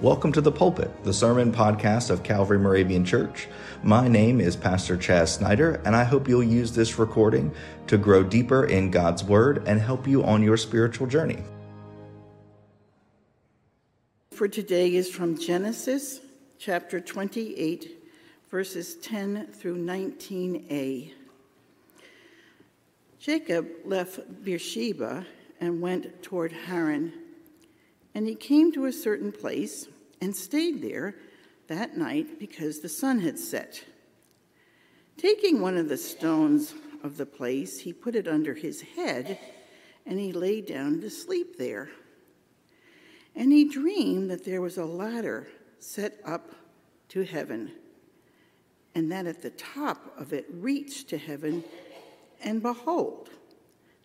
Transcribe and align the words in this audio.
Welcome 0.00 0.32
to 0.32 0.40
the 0.40 0.50
pulpit, 0.50 1.04
the 1.04 1.12
sermon 1.12 1.52
podcast 1.52 2.10
of 2.10 2.22
Calvary 2.22 2.58
Moravian 2.58 3.04
Church. 3.04 3.48
My 3.82 4.08
name 4.08 4.40
is 4.40 4.56
Pastor 4.56 4.96
Chaz 4.96 5.28
Snider, 5.28 5.80
and 5.84 5.94
I 5.94 6.04
hope 6.04 6.26
you'll 6.26 6.42
use 6.42 6.72
this 6.72 6.98
recording 6.98 7.54
to 7.86 7.96
grow 7.96 8.22
deeper 8.22 8.64
in 8.64 8.90
God's 8.90 9.22
Word 9.22 9.62
and 9.66 9.80
help 9.80 10.08
you 10.08 10.24
on 10.24 10.42
your 10.42 10.56
spiritual 10.56 11.06
journey. 11.06 11.38
For 14.32 14.48
today 14.48 14.94
is 14.94 15.08
from 15.08 15.38
Genesis 15.38 16.20
chapter 16.58 17.00
28, 17.00 17.90
verses 18.50 18.96
10 18.96 19.46
through 19.48 19.78
19a. 19.78 21.12
Jacob 23.20 23.68
left 23.84 24.44
Beersheba 24.44 25.24
and 25.60 25.80
went 25.80 26.22
toward 26.22 26.52
Haran. 26.52 27.12
And 28.14 28.26
he 28.26 28.34
came 28.34 28.72
to 28.72 28.86
a 28.86 28.92
certain 28.92 29.32
place 29.32 29.88
and 30.20 30.34
stayed 30.34 30.82
there 30.82 31.16
that 31.66 31.96
night 31.96 32.38
because 32.38 32.80
the 32.80 32.88
sun 32.88 33.20
had 33.20 33.38
set. 33.38 33.84
Taking 35.16 35.60
one 35.60 35.76
of 35.76 35.88
the 35.88 35.96
stones 35.96 36.74
of 37.02 37.16
the 37.16 37.26
place, 37.26 37.80
he 37.80 37.92
put 37.92 38.14
it 38.14 38.28
under 38.28 38.54
his 38.54 38.82
head 38.82 39.38
and 40.06 40.18
he 40.18 40.32
lay 40.32 40.60
down 40.60 41.00
to 41.00 41.10
sleep 41.10 41.58
there. 41.58 41.90
And 43.34 43.52
he 43.52 43.68
dreamed 43.68 44.30
that 44.30 44.44
there 44.44 44.60
was 44.60 44.78
a 44.78 44.84
ladder 44.84 45.48
set 45.78 46.20
up 46.24 46.54
to 47.08 47.24
heaven, 47.24 47.70
and 48.94 49.10
that 49.12 49.26
at 49.26 49.42
the 49.42 49.50
top 49.50 50.14
of 50.18 50.32
it 50.32 50.46
reached 50.50 51.08
to 51.08 51.18
heaven 51.18 51.64
and 52.42 52.62
behold, 52.62 53.30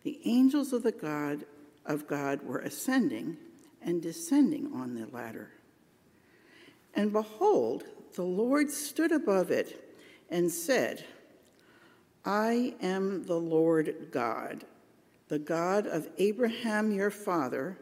the 0.02 0.20
angels 0.24 0.72
of 0.72 0.82
the 0.82 0.92
God 0.92 1.44
of 1.84 2.06
God 2.06 2.42
were 2.42 2.60
ascending 2.60 3.36
and 3.82 4.02
descending 4.02 4.72
on 4.74 4.94
the 4.94 5.06
ladder. 5.06 5.50
And 6.94 7.12
behold, 7.12 7.84
the 8.14 8.24
Lord 8.24 8.70
stood 8.70 9.12
above 9.12 9.50
it 9.50 9.96
and 10.30 10.50
said, 10.50 11.04
I 12.24 12.74
am 12.82 13.24
the 13.24 13.38
Lord 13.38 14.08
God, 14.10 14.64
the 15.28 15.38
God 15.38 15.86
of 15.86 16.08
Abraham 16.18 16.92
your 16.92 17.10
father, 17.10 17.78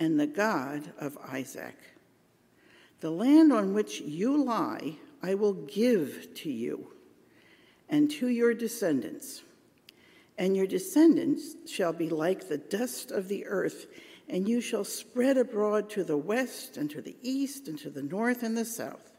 and 0.00 0.18
the 0.18 0.26
God 0.26 0.92
of 0.98 1.18
Isaac. 1.28 1.76
The 3.00 3.10
land 3.10 3.52
on 3.52 3.74
which 3.74 4.00
you 4.00 4.42
lie 4.42 4.96
I 5.22 5.34
will 5.34 5.52
give 5.52 6.34
to 6.36 6.50
you 6.50 6.92
and 7.88 8.10
to 8.12 8.28
your 8.28 8.54
descendants 8.54 9.42
and 10.38 10.56
your 10.56 10.66
descendants 10.66 11.56
shall 11.66 11.92
be 11.92 12.08
like 12.08 12.48
the 12.48 12.58
dust 12.58 13.10
of 13.10 13.28
the 13.28 13.44
earth, 13.46 13.86
and 14.28 14.48
you 14.48 14.60
shall 14.60 14.84
spread 14.84 15.36
abroad 15.36 15.88
to 15.90 16.04
the 16.04 16.16
west 16.16 16.76
and 16.76 16.90
to 16.90 17.00
the 17.00 17.16
east 17.22 17.68
and 17.68 17.78
to 17.78 17.90
the 17.90 18.02
north 18.02 18.42
and 18.42 18.56
the 18.56 18.64
south. 18.64 19.12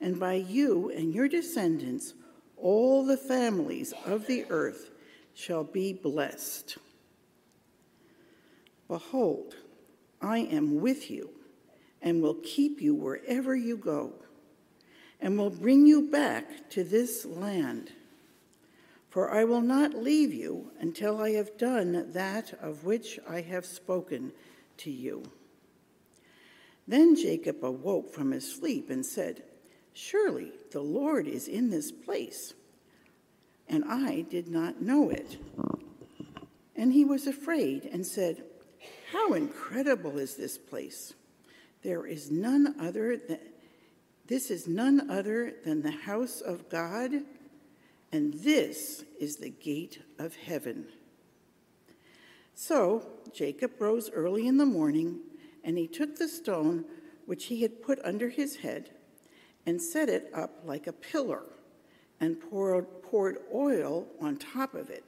And 0.00 0.20
by 0.20 0.34
you 0.34 0.90
and 0.90 1.14
your 1.14 1.28
descendants, 1.28 2.14
all 2.56 3.04
the 3.04 3.16
families 3.16 3.94
of 4.04 4.26
the 4.26 4.44
earth 4.50 4.90
shall 5.34 5.64
be 5.64 5.92
blessed. 5.92 6.76
Behold, 8.88 9.54
I 10.20 10.38
am 10.38 10.80
with 10.80 11.10
you 11.10 11.30
and 12.02 12.22
will 12.22 12.36
keep 12.42 12.80
you 12.80 12.94
wherever 12.94 13.56
you 13.56 13.76
go, 13.76 14.12
and 15.20 15.38
will 15.38 15.50
bring 15.50 15.86
you 15.86 16.08
back 16.08 16.70
to 16.70 16.84
this 16.84 17.24
land 17.24 17.92
for 19.16 19.32
I 19.32 19.44
will 19.44 19.62
not 19.62 19.94
leave 19.94 20.34
you 20.34 20.72
until 20.78 21.22
I 21.22 21.30
have 21.30 21.56
done 21.56 22.12
that 22.12 22.52
of 22.60 22.84
which 22.84 23.18
I 23.26 23.40
have 23.40 23.64
spoken 23.64 24.30
to 24.76 24.90
you. 24.90 25.22
Then 26.86 27.16
Jacob 27.16 27.64
awoke 27.64 28.12
from 28.12 28.32
his 28.32 28.54
sleep 28.54 28.90
and 28.90 29.06
said, 29.06 29.42
Surely 29.94 30.52
the 30.70 30.82
Lord 30.82 31.26
is 31.26 31.48
in 31.48 31.70
this 31.70 31.90
place, 31.90 32.52
and 33.66 33.84
I 33.88 34.20
did 34.20 34.48
not 34.48 34.82
know 34.82 35.08
it. 35.08 35.38
And 36.76 36.92
he 36.92 37.06
was 37.06 37.26
afraid 37.26 37.88
and 37.90 38.06
said, 38.06 38.44
How 39.12 39.32
incredible 39.32 40.18
is 40.18 40.36
this 40.36 40.58
place! 40.58 41.14
There 41.82 42.04
is 42.04 42.30
none 42.30 42.74
other 42.78 43.16
than 43.16 43.38
this 44.26 44.50
is 44.50 44.68
none 44.68 45.08
other 45.10 45.54
than 45.64 45.80
the 45.80 45.90
house 45.90 46.42
of 46.42 46.68
God 46.68 47.22
and 48.16 48.32
this 48.32 49.04
is 49.20 49.36
the 49.36 49.50
gate 49.50 50.00
of 50.18 50.34
heaven. 50.34 50.86
So 52.54 53.06
Jacob 53.30 53.72
rose 53.78 54.10
early 54.10 54.46
in 54.46 54.56
the 54.56 54.64
morning, 54.64 55.18
and 55.62 55.76
he 55.76 55.86
took 55.86 56.16
the 56.16 56.26
stone 56.26 56.86
which 57.26 57.44
he 57.44 57.60
had 57.60 57.82
put 57.82 58.02
under 58.02 58.30
his 58.30 58.56
head 58.56 58.88
and 59.66 59.82
set 59.82 60.08
it 60.08 60.30
up 60.32 60.62
like 60.64 60.86
a 60.86 60.94
pillar 60.94 61.42
and 62.18 62.40
poured, 62.40 63.02
poured 63.02 63.36
oil 63.54 64.06
on 64.18 64.38
top 64.38 64.74
of 64.74 64.88
it. 64.88 65.04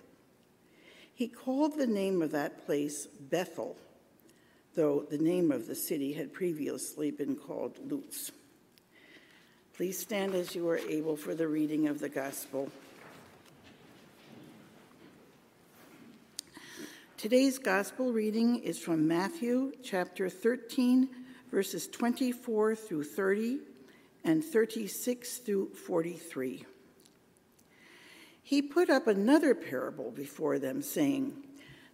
He 1.14 1.28
called 1.28 1.78
the 1.78 1.86
name 1.86 2.20
of 2.20 2.30
that 2.32 2.66
place 2.66 3.06
Bethel, 3.06 3.78
though 4.74 5.06
the 5.08 5.16
name 5.16 5.50
of 5.50 5.66
the 5.66 5.74
city 5.74 6.12
had 6.12 6.34
previously 6.34 7.10
been 7.10 7.36
called 7.36 7.78
Luz. 7.90 8.32
Please 9.72 9.98
stand 9.98 10.34
as 10.34 10.54
you 10.54 10.68
are 10.68 10.76
able 10.76 11.16
for 11.16 11.34
the 11.34 11.48
reading 11.48 11.88
of 11.88 12.00
the 12.00 12.10
gospel. 12.10 12.70
Today's 17.18 17.58
gospel 17.58 18.12
reading 18.12 18.60
is 18.60 18.78
from 18.78 19.08
Matthew 19.08 19.72
chapter 19.82 20.28
13, 20.30 21.08
verses 21.50 21.88
24 21.88 22.76
through 22.76 23.02
30 23.02 23.58
and 24.22 24.44
36 24.44 25.38
through 25.38 25.70
43. 25.70 26.64
He 28.40 28.62
put 28.62 28.88
up 28.88 29.08
another 29.08 29.52
parable 29.56 30.12
before 30.12 30.60
them, 30.60 30.80
saying, 30.80 31.32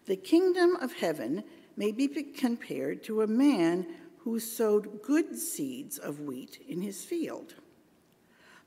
The 0.04 0.16
kingdom 0.16 0.76
of 0.76 0.92
heaven 0.92 1.42
may 1.74 1.90
be 1.90 2.06
compared 2.06 3.02
to 3.04 3.22
a 3.22 3.26
man 3.26 3.86
who 4.18 4.38
sowed 4.38 5.00
good 5.00 5.38
seeds 5.38 5.96
of 5.96 6.20
wheat 6.20 6.62
in 6.68 6.82
his 6.82 7.02
field. 7.02 7.54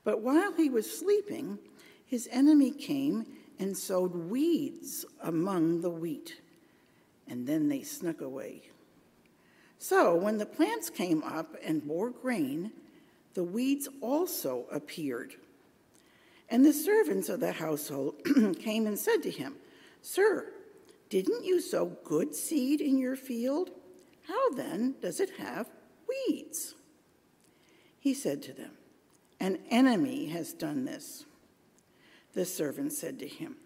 But 0.04 0.22
while 0.22 0.54
he 0.54 0.72
was 0.72 0.92
sleeping, 0.92 1.60
his 2.04 2.28
enemy 2.32 2.72
came 2.72 3.28
and 3.60 3.78
sowed 3.78 4.16
weeds 4.16 5.06
among 5.22 5.82
the 5.82 5.92
wheat 5.92 6.42
and 7.30 7.48
then 7.48 7.70
they 7.70 7.82
snuck 7.84 8.22
away. 8.22 8.64
So 9.80 10.16
when 10.16 10.38
the 10.38 10.46
plants 10.46 10.90
came 10.90 11.24
up 11.24 11.56
and 11.64 11.86
bore 11.86 12.10
grain, 12.10 12.72
the 13.34 13.44
weeds 13.44 13.88
also 14.02 14.66
appeared. 14.72 15.36
And 16.50 16.66
the 16.66 16.74
servants 16.74 17.30
of 17.30 17.40
the 17.40 17.52
household 17.52 18.16
came 18.60 18.88
and 18.88 18.98
said 18.98 19.22
to 19.24 19.32
him, 19.32 19.56
Sir, 20.02 20.48
didn't 21.10 21.44
you 21.44 21.62
sow 21.62 21.98
good 22.04 22.34
seed 22.34 22.82
in 22.82 22.98
your 22.98 23.16
field? 23.16 23.70
How 24.28 24.52
then 24.52 24.96
does 25.02 25.20
it 25.20 25.32
have 25.38 25.68
weeds? 26.08 26.76
He 28.00 28.14
said 28.14 28.42
to 28.44 28.54
them, 28.54 28.72
An 29.40 29.60
enemy 29.70 30.28
has 30.28 30.54
done 30.54 30.86
this. 30.86 31.26
The 32.34 32.46
servant 32.46 32.94
said 32.94 33.20
to 33.20 33.28
him, 33.28 33.58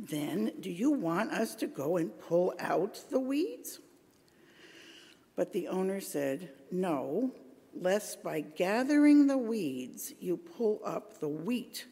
then 0.00 0.52
do 0.60 0.70
you 0.70 0.92
want 0.92 1.32
us 1.32 1.56
to 1.56 1.66
go 1.66 1.96
and 1.96 2.16
pull 2.20 2.54
out 2.60 3.04
the 3.10 3.18
weeds? 3.18 3.80
But 5.34 5.52
the 5.52 5.68
owner 5.68 6.00
said, 6.00 6.50
No, 6.70 7.32
lest 7.74 8.22
by 8.22 8.40
gathering 8.40 9.26
the 9.26 9.38
weeds 9.38 10.12
you 10.20 10.36
pull 10.36 10.80
up 10.84 11.18
the 11.18 11.28
wheat 11.28 11.86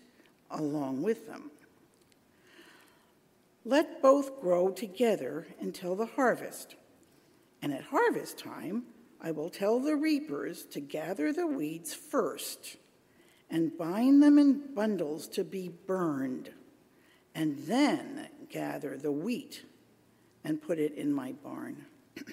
along 0.51 1.03
with 1.03 1.27
them. 1.27 1.51
Let 3.65 4.01
both 4.01 4.41
grow 4.41 4.71
together 4.71 5.49
until 5.61 5.97
the 5.97 6.07
harvest. 6.07 6.77
And 7.61 7.73
at 7.73 7.85
harvest 7.85 8.39
time, 8.39 8.85
I 9.21 9.33
will 9.33 9.51
tell 9.51 9.81
the 9.81 9.97
reapers 9.97 10.65
to 10.67 10.81
gather 10.81 11.33
the 11.33 11.49
weeds 11.49 11.93
first 11.93 12.77
and 13.51 13.77
bind 13.77 14.23
them 14.23 14.39
in 14.39 14.75
bundles 14.75 15.27
to 15.29 15.43
be 15.43 15.69
burned 15.69 16.51
and 17.37 17.59
then 17.67 18.29
gather 18.49 18.97
the 18.97 19.13
wheat 19.13 19.67
and 20.43 20.63
put 20.63 20.79
it 20.79 20.95
in 20.95 21.13
my 21.13 21.33
barn. 21.33 21.85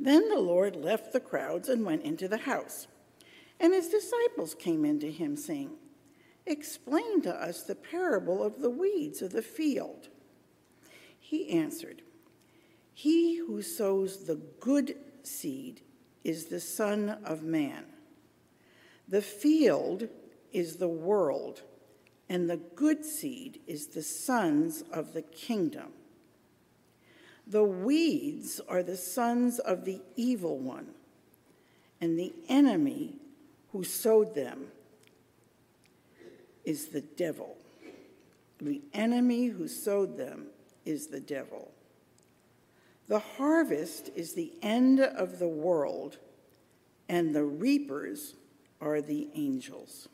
then 0.00 0.30
the 0.30 0.40
Lord 0.40 0.74
left 0.74 1.12
the 1.12 1.20
crowds 1.20 1.68
and 1.68 1.84
went 1.84 2.02
into 2.02 2.28
the 2.28 2.38
house. 2.38 2.88
And 3.60 3.74
his 3.74 3.88
disciples 3.88 4.54
came 4.54 4.86
into 4.86 5.08
him, 5.08 5.36
saying, 5.36 5.72
Explain 6.46 7.20
to 7.22 7.34
us 7.34 7.62
the 7.62 7.74
parable 7.74 8.42
of 8.42 8.62
the 8.62 8.70
weeds 8.70 9.20
of 9.20 9.32
the 9.32 9.42
field. 9.42 10.08
He 11.18 11.50
answered, 11.50 12.00
He 12.94 13.36
who 13.36 13.60
sows 13.60 14.24
the 14.24 14.40
good 14.60 14.96
seed 15.24 15.82
is 16.24 16.46
the 16.46 16.60
Son 16.60 17.18
of 17.22 17.42
Man. 17.42 17.84
The 19.06 19.20
field 19.20 20.08
is 20.52 20.76
the 20.76 20.88
world 20.88 21.60
and 22.30 22.48
the 22.48 22.56
good 22.56 23.04
seed 23.04 23.60
is 23.66 23.88
the 23.88 24.04
sons 24.04 24.84
of 24.92 25.14
the 25.14 25.22
kingdom. 25.22 25.88
The 27.44 27.64
weeds 27.64 28.60
are 28.68 28.84
the 28.84 28.96
sons 28.96 29.58
of 29.58 29.84
the 29.84 30.00
evil 30.14 30.56
one, 30.56 30.94
and 32.00 32.16
the 32.16 32.32
enemy 32.48 33.16
who 33.72 33.82
sowed 33.82 34.36
them 34.36 34.68
is 36.64 36.88
the 36.88 37.00
devil. 37.00 37.56
The 38.60 38.80
enemy 38.94 39.46
who 39.46 39.66
sowed 39.66 40.16
them 40.16 40.46
is 40.84 41.08
the 41.08 41.20
devil. 41.20 41.72
The 43.08 43.18
harvest 43.18 44.08
is 44.14 44.34
the 44.34 44.52
end 44.62 45.00
of 45.00 45.40
the 45.40 45.48
world, 45.48 46.18
and 47.08 47.34
the 47.34 47.44
reapers 47.44 48.36
are 48.80 49.00
the 49.00 49.26
angels. 49.34 50.08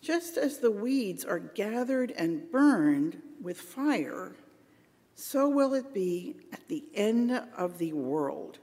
Just 0.00 0.36
as 0.36 0.58
the 0.58 0.70
weeds 0.70 1.24
are 1.24 1.38
gathered 1.38 2.10
and 2.12 2.50
burned 2.50 3.20
with 3.40 3.60
fire, 3.60 4.34
so 5.14 5.48
will 5.48 5.74
it 5.74 5.92
be 5.92 6.36
at 6.52 6.66
the 6.68 6.84
end 6.94 7.30
of 7.56 7.78
the 7.78 7.92
world. 7.92 8.58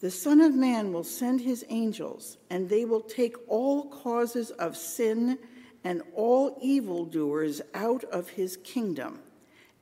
The 0.00 0.10
Son 0.10 0.40
of 0.40 0.54
Man 0.54 0.92
will 0.92 1.04
send 1.04 1.40
his 1.40 1.64
angels, 1.68 2.38
and 2.50 2.68
they 2.68 2.84
will 2.84 3.00
take 3.00 3.36
all 3.48 3.84
causes 3.86 4.50
of 4.52 4.76
sin 4.76 5.38
and 5.82 6.02
all 6.14 6.58
evildoers 6.62 7.60
out 7.74 8.04
of 8.04 8.30
his 8.30 8.56
kingdom 8.58 9.20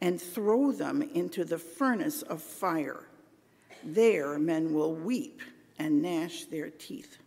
and 0.00 0.20
throw 0.20 0.72
them 0.72 1.02
into 1.02 1.44
the 1.44 1.58
furnace 1.58 2.22
of 2.22 2.42
fire. 2.42 3.06
There 3.84 4.38
men 4.38 4.74
will 4.74 4.94
weep 4.94 5.40
and 5.78 6.02
gnash 6.02 6.44
their 6.46 6.70
teeth. 6.70 7.18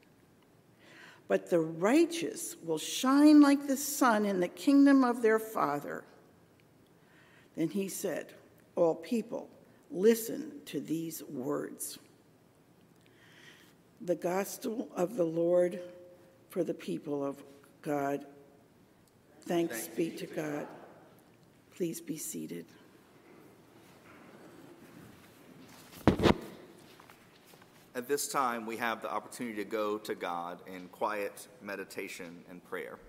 But 1.27 1.50
the 1.50 1.60
righteous 1.60 2.56
will 2.63 2.77
shine 2.77 3.42
like 3.42 3.68
the 3.68 3.77
sun 3.77 4.25
in 4.25 4.39
the 4.39 4.48
kingdom 4.48 5.04
of 5.04 5.22
their 5.22 5.39
Father. 5.39 6.04
Then 7.56 7.69
he 7.69 7.88
said, 7.88 8.33
All 8.75 8.95
people, 8.95 9.50
listen 9.89 10.51
to 10.66 10.80
these 10.80 11.24
words. 11.24 11.98
The 14.01 14.16
gospel 14.16 14.89
of 14.95 15.16
the 15.16 15.24
Lord 15.24 15.80
for 16.50 16.63
the 16.63 16.74
people 16.74 17.25
of 17.25 17.42
God. 17.81 18.25
Thanks, 19.42 19.88
Thanks 19.88 19.88
be 19.95 20.10
to 20.12 20.25
God. 20.28 20.68
Please 21.75 22.01
be 22.01 22.18
seated. 22.18 22.66
At 27.95 28.09
this 28.09 28.27
time, 28.27 28.65
we 28.65 28.75
have 28.75 29.01
the 29.01 29.09
opportunity 29.09 29.56
to 29.56 29.63
go 29.63 29.97
to 30.00 30.15
God 30.15 30.62
in 30.68 30.89
quiet 30.89 31.47
meditation 31.62 32.44
and 32.50 32.62
prayer. 32.62 33.00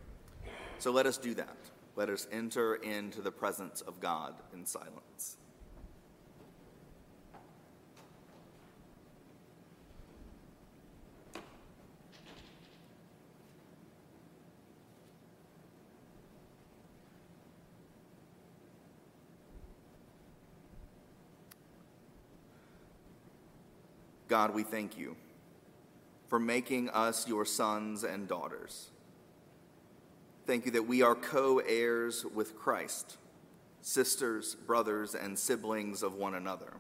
So 0.79 0.93
let 0.93 1.07
us 1.07 1.19
do 1.19 1.35
that. 1.35 1.57
Let 1.97 2.09
us 2.09 2.29
enter 2.31 2.77
into 2.77 3.21
the 3.21 3.33
presence 3.33 3.81
of 3.81 3.99
God 3.99 4.35
in 4.55 4.65
silence. 4.65 5.39
God, 24.37 24.55
we 24.55 24.65
thank 24.65 24.99
you 24.99 25.17
for 26.29 26.39
making 26.39 26.91
us 26.91 27.27
your 27.27 27.47
sons 27.47 28.05
and 28.05 28.29
daughters. 28.29 28.91
Thank 30.47 30.67
you 30.67 30.73
that 30.73 30.87
we 30.87 31.01
are 31.01 31.15
co 31.15 31.61
heirs 31.61 32.23
with 32.23 32.55
Christ, 32.55 33.17
sisters, 33.81 34.55
brothers, 34.55 35.15
and 35.15 35.39
siblings 35.39 36.03
of 36.03 36.17
one 36.17 36.35
another. 36.35 36.75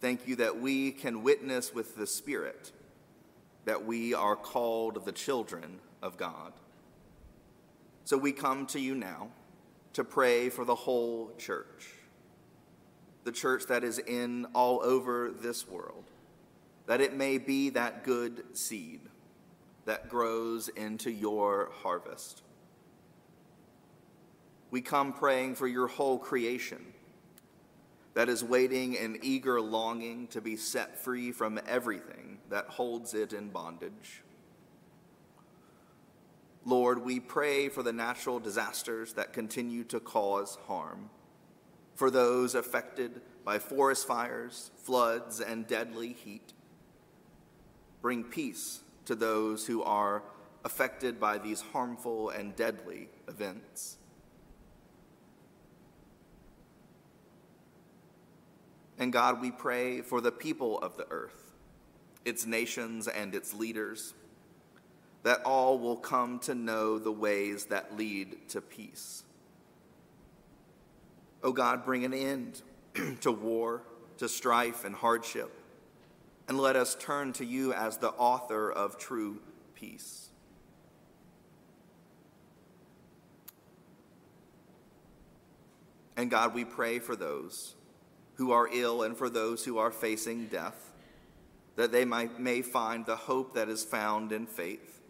Thank 0.00 0.26
you 0.26 0.34
that 0.34 0.60
we 0.60 0.90
can 0.90 1.22
witness 1.22 1.72
with 1.72 1.94
the 1.94 2.08
Spirit 2.08 2.72
that 3.64 3.86
we 3.86 4.12
are 4.12 4.34
called 4.34 5.04
the 5.04 5.12
children 5.12 5.78
of 6.02 6.16
God. 6.16 6.52
So 8.04 8.18
we 8.18 8.32
come 8.32 8.66
to 8.66 8.80
you 8.80 8.96
now 8.96 9.28
to 9.92 10.02
pray 10.02 10.48
for 10.48 10.64
the 10.64 10.74
whole 10.74 11.30
church 11.38 11.99
the 13.24 13.32
church 13.32 13.66
that 13.66 13.84
is 13.84 13.98
in 13.98 14.46
all 14.54 14.82
over 14.82 15.30
this 15.30 15.68
world, 15.68 16.04
that 16.86 17.00
it 17.00 17.14
may 17.14 17.38
be 17.38 17.70
that 17.70 18.04
good 18.04 18.56
seed 18.56 19.00
that 19.84 20.08
grows 20.08 20.68
into 20.68 21.10
your 21.10 21.70
harvest. 21.82 22.42
We 24.70 24.80
come 24.80 25.12
praying 25.12 25.56
for 25.56 25.66
your 25.66 25.88
whole 25.88 26.18
creation 26.18 26.92
that 28.14 28.28
is 28.28 28.42
waiting 28.42 28.94
in 28.94 29.18
eager 29.22 29.60
longing 29.60 30.26
to 30.28 30.40
be 30.40 30.56
set 30.56 30.98
free 30.98 31.32
from 31.32 31.60
everything 31.66 32.38
that 32.50 32.66
holds 32.66 33.14
it 33.14 33.32
in 33.32 33.50
bondage. 33.50 34.22
Lord, 36.64 37.04
we 37.04 37.20
pray 37.20 37.68
for 37.68 37.82
the 37.82 37.92
natural 37.92 38.38
disasters 38.38 39.14
that 39.14 39.32
continue 39.32 39.84
to 39.84 40.00
cause 40.00 40.58
harm 40.66 41.10
for 42.00 42.10
those 42.10 42.54
affected 42.54 43.20
by 43.44 43.58
forest 43.58 44.06
fires, 44.06 44.70
floods, 44.78 45.38
and 45.38 45.66
deadly 45.66 46.14
heat. 46.14 46.54
Bring 48.00 48.24
peace 48.24 48.80
to 49.04 49.14
those 49.14 49.66
who 49.66 49.82
are 49.82 50.22
affected 50.64 51.20
by 51.20 51.36
these 51.36 51.60
harmful 51.60 52.30
and 52.30 52.56
deadly 52.56 53.10
events. 53.28 53.98
And 58.98 59.12
God, 59.12 59.42
we 59.42 59.50
pray 59.50 60.00
for 60.00 60.22
the 60.22 60.32
people 60.32 60.78
of 60.78 60.96
the 60.96 61.06
earth, 61.10 61.52
its 62.24 62.46
nations 62.46 63.08
and 63.08 63.34
its 63.34 63.52
leaders, 63.52 64.14
that 65.22 65.42
all 65.42 65.78
will 65.78 65.98
come 65.98 66.38
to 66.38 66.54
know 66.54 66.98
the 66.98 67.12
ways 67.12 67.66
that 67.66 67.98
lead 67.98 68.48
to 68.48 68.62
peace. 68.62 69.22
O 71.42 71.52
God, 71.52 71.84
bring 71.84 72.04
an 72.04 72.12
end 72.12 72.62
to 73.22 73.32
war, 73.32 73.82
to 74.18 74.28
strife 74.28 74.84
and 74.84 74.94
hardship, 74.94 75.50
and 76.48 76.58
let 76.58 76.76
us 76.76 76.96
turn 76.98 77.32
to 77.34 77.44
you 77.44 77.72
as 77.72 77.96
the 77.96 78.10
author 78.10 78.70
of 78.70 78.98
true 78.98 79.40
peace. 79.74 80.28
And 86.16 86.30
God, 86.30 86.52
we 86.52 86.66
pray 86.66 86.98
for 86.98 87.16
those 87.16 87.74
who 88.34 88.52
are 88.52 88.68
ill 88.70 89.02
and 89.02 89.16
for 89.16 89.30
those 89.30 89.64
who 89.64 89.78
are 89.78 89.90
facing 89.90 90.48
death, 90.48 90.92
that 91.76 91.92
they 91.92 92.04
might, 92.04 92.38
may 92.38 92.60
find 92.60 93.06
the 93.06 93.16
hope 93.16 93.54
that 93.54 93.70
is 93.70 93.84
found 93.84 94.32
in 94.32 94.46
faith. 94.46 95.00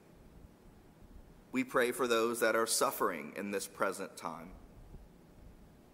We 1.51 1.65
pray 1.65 1.91
for 1.91 2.07
those 2.07 2.39
that 2.41 2.55
are 2.55 2.67
suffering 2.67 3.33
in 3.37 3.51
this 3.51 3.67
present 3.67 4.17
time 4.17 4.51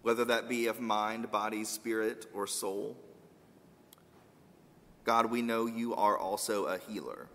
whether 0.01 0.25
that 0.25 0.47
be 0.47 0.67
of 0.67 0.79
mind, 0.79 1.31
body, 1.31 1.63
spirit, 1.63 2.25
or 2.33 2.47
soul. 2.47 2.97
God, 5.03 5.31
we 5.31 5.41
know 5.41 5.65
you 5.65 5.95
are 5.95 6.17
also 6.17 6.65
a 6.65 6.77
healer. 6.77 7.27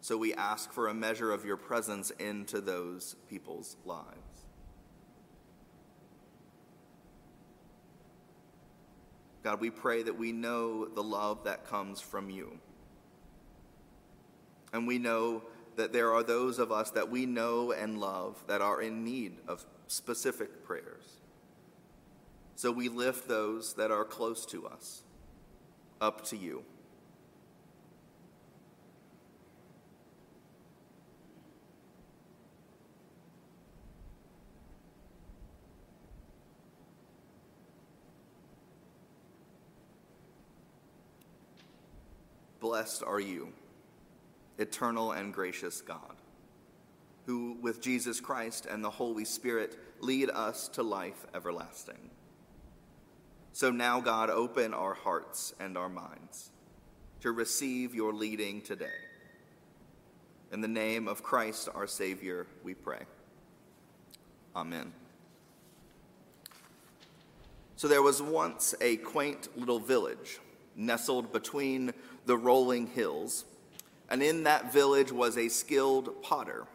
So 0.00 0.16
we 0.18 0.34
ask 0.34 0.72
for 0.72 0.88
a 0.88 0.94
measure 0.94 1.32
of 1.32 1.44
your 1.44 1.56
presence 1.56 2.10
into 2.10 2.60
those 2.60 3.16
people's 3.28 3.76
lives. 3.84 4.44
God, 9.42 9.60
we 9.60 9.70
pray 9.70 10.02
that 10.02 10.18
we 10.18 10.32
know 10.32 10.86
the 10.86 11.02
love 11.02 11.44
that 11.44 11.66
comes 11.66 12.00
from 12.00 12.30
you. 12.30 12.58
And 14.72 14.86
we 14.86 14.98
know 14.98 15.42
that 15.76 15.92
there 15.92 16.12
are 16.12 16.22
those 16.22 16.58
of 16.58 16.72
us 16.72 16.90
that 16.92 17.10
we 17.10 17.26
know 17.26 17.72
and 17.72 18.00
love 18.00 18.42
that 18.46 18.60
are 18.60 18.80
in 18.80 19.04
need 19.04 19.36
of 19.46 19.64
specific 19.86 20.64
prayers. 20.64 21.18
So 22.56 22.70
we 22.70 22.88
lift 22.88 23.28
those 23.28 23.74
that 23.74 23.90
are 23.90 24.04
close 24.04 24.46
to 24.46 24.66
us 24.66 25.02
up 26.00 26.24
to 26.26 26.36
you. 26.36 26.64
Blessed 42.60 43.02
are 43.02 43.20
you, 43.20 43.52
eternal 44.58 45.12
and 45.12 45.34
gracious 45.34 45.82
God, 45.82 46.16
who 47.26 47.58
with 47.60 47.82
Jesus 47.82 48.20
Christ 48.20 48.64
and 48.64 48.82
the 48.82 48.90
Holy 48.90 49.26
Spirit 49.26 49.78
lead 50.00 50.30
us 50.30 50.68
to 50.68 50.82
life 50.82 51.26
everlasting. 51.34 52.10
So 53.54 53.70
now, 53.70 54.00
God, 54.00 54.30
open 54.30 54.74
our 54.74 54.94
hearts 54.94 55.54
and 55.60 55.78
our 55.78 55.88
minds 55.88 56.50
to 57.20 57.30
receive 57.30 57.94
your 57.94 58.12
leading 58.12 58.60
today. 58.60 58.98
In 60.52 60.60
the 60.60 60.66
name 60.66 61.06
of 61.06 61.22
Christ 61.22 61.68
our 61.72 61.86
Savior, 61.86 62.48
we 62.64 62.74
pray. 62.74 63.02
Amen. 64.56 64.92
So 67.76 67.86
there 67.86 68.02
was 68.02 68.20
once 68.20 68.74
a 68.80 68.96
quaint 68.96 69.46
little 69.56 69.78
village 69.78 70.40
nestled 70.74 71.32
between 71.32 71.92
the 72.26 72.36
rolling 72.36 72.88
hills, 72.88 73.44
and 74.10 74.20
in 74.20 74.42
that 74.42 74.72
village 74.72 75.12
was 75.12 75.38
a 75.38 75.48
skilled 75.48 76.24
potter. 76.24 76.66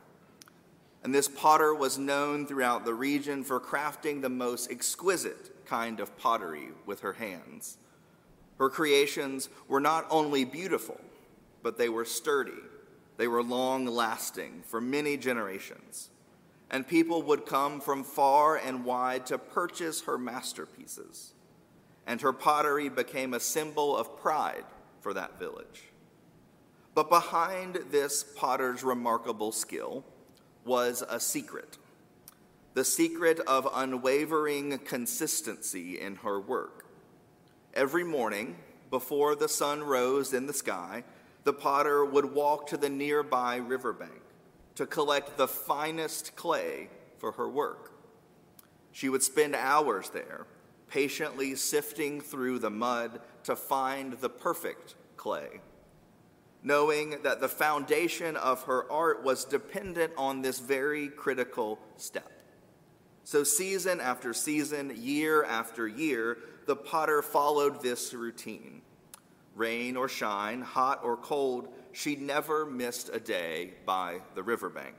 And 1.04 1.14
this 1.14 1.28
potter 1.28 1.76
was 1.76 1.98
known 1.98 2.48
throughout 2.48 2.86
the 2.86 2.94
region 2.94 3.44
for 3.44 3.60
crafting 3.60 4.22
the 4.22 4.30
most 4.30 4.72
exquisite 4.72 5.59
kind 5.70 6.00
of 6.00 6.18
pottery 6.18 6.70
with 6.86 7.02
her 7.02 7.14
hands. 7.14 7.78
Her 8.58 8.70
creations 8.70 9.50
were 9.68 9.80
not 9.80 10.06
only 10.10 10.44
beautiful, 10.44 11.00
but 11.62 11.78
they 11.78 11.90
were 11.90 12.06
sturdy. 12.06 12.52
They 13.18 13.28
were 13.28 13.44
long 13.44 13.86
lasting 13.86 14.64
for 14.66 14.82
many 14.82 15.18
generations 15.18 16.10
and 16.72 16.88
people 16.88 17.24
would 17.24 17.46
come 17.46 17.82
from 17.82 18.04
far 18.04 18.58
and 18.58 18.86
wide 18.86 19.26
to 19.28 19.38
purchase 19.38 20.02
her 20.04 20.18
masterpieces. 20.18 21.34
And 22.06 22.22
her 22.22 22.34
pottery 22.34 22.90
became 22.90 23.34
a 23.34 23.40
symbol 23.40 23.98
of 23.98 24.20
pride 24.20 24.66
for 25.02 25.14
that 25.14 25.40
village. 25.40 25.84
But 26.94 27.10
behind 27.10 27.80
this 27.92 28.24
potter's 28.24 28.84
remarkable 28.84 29.52
skill 29.52 30.04
was 30.66 31.04
a 31.08 31.20
secret 31.20 31.78
the 32.74 32.86
secret 32.86 33.40
of 33.42 33.68
unwavering 33.74 34.78
consistency 34.80 36.00
in 36.00 36.16
her 36.18 36.40
work. 36.40 36.86
Every 37.74 38.04
morning, 38.04 38.58
before 38.90 39.36
the 39.36 39.50
sun 39.50 39.84
rose 39.84 40.34
in 40.34 40.48
the 40.48 40.54
sky, 40.54 41.04
the 41.44 41.54
potter 41.54 42.06
would 42.06 42.34
walk 42.34 42.68
to 42.68 42.78
the 42.78 42.90
nearby 42.90 43.58
riverbank 43.58 44.22
to 44.76 44.86
collect 44.86 45.38
the 45.38 45.48
finest 45.48 46.36
clay 46.36 46.90
for 47.18 47.34
her 47.34 47.50
work. 47.50 47.92
She 48.92 49.10
would 49.10 49.24
spend 49.24 49.56
hours 49.56 50.10
there, 50.10 50.46
patiently 50.88 51.56
sifting 51.56 52.22
through 52.22 52.60
the 52.60 52.70
mud 52.70 53.22
to 53.44 53.56
find 53.56 54.14
the 54.14 54.30
perfect 54.30 54.96
clay, 55.18 55.62
knowing 56.64 57.22
that 57.24 57.40
the 57.40 57.50
foundation 57.50 58.36
of 58.36 58.64
her 58.64 58.92
art 58.92 59.24
was 59.24 59.46
dependent 59.46 60.14
on 60.18 60.42
this 60.42 60.60
very 60.60 61.10
critical 61.10 61.80
step. 61.98 62.32
So, 63.30 63.44
season 63.44 64.00
after 64.00 64.34
season, 64.34 64.92
year 64.96 65.44
after 65.44 65.88
year, 65.88 66.40
the 66.66 66.76
potter 66.76 67.22
followed 67.22 67.80
this 67.80 68.12
routine. 68.12 68.82
Rain 69.56 69.96
or 69.96 70.10
shine, 70.10 70.62
hot 70.62 71.02
or 71.04 71.16
cold, 71.16 71.68
she 71.92 72.16
never 72.16 72.66
missed 72.66 73.12
a 73.14 73.20
day 73.20 73.76
by 73.86 74.22
the 74.34 74.42
riverbank. 74.42 74.96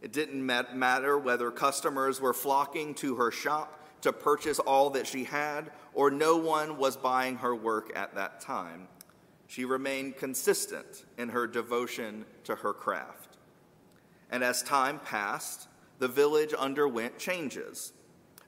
It 0.00 0.10
didn't 0.10 0.46
matter 0.46 1.18
whether 1.18 1.50
customers 1.50 2.18
were 2.18 2.32
flocking 2.32 2.94
to 2.94 3.16
her 3.16 3.30
shop 3.30 3.78
to 4.00 4.10
purchase 4.10 4.58
all 4.58 4.88
that 4.88 5.06
she 5.06 5.24
had, 5.24 5.70
or 5.92 6.10
no 6.10 6.38
one 6.38 6.78
was 6.78 6.96
buying 6.96 7.36
her 7.36 7.54
work 7.54 7.94
at 7.94 8.14
that 8.14 8.40
time. 8.40 8.88
She 9.48 9.66
remained 9.66 10.16
consistent 10.16 11.04
in 11.18 11.28
her 11.28 11.46
devotion 11.46 12.24
to 12.44 12.54
her 12.54 12.72
craft. 12.72 13.36
And 14.30 14.42
as 14.42 14.62
time 14.62 14.98
passed, 14.98 15.67
the 15.98 16.08
village 16.08 16.52
underwent 16.54 17.18
changes. 17.18 17.92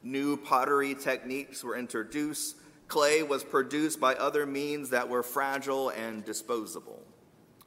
New 0.02 0.36
pottery 0.36 0.94
techniques 0.94 1.62
were 1.62 1.76
introduced, 1.76 2.56
clay 2.88 3.22
was 3.22 3.44
produced 3.44 4.00
by 4.00 4.14
other 4.14 4.46
means 4.46 4.90
that 4.90 5.08
were 5.08 5.22
fragile 5.22 5.90
and 5.90 6.24
disposable. 6.24 7.02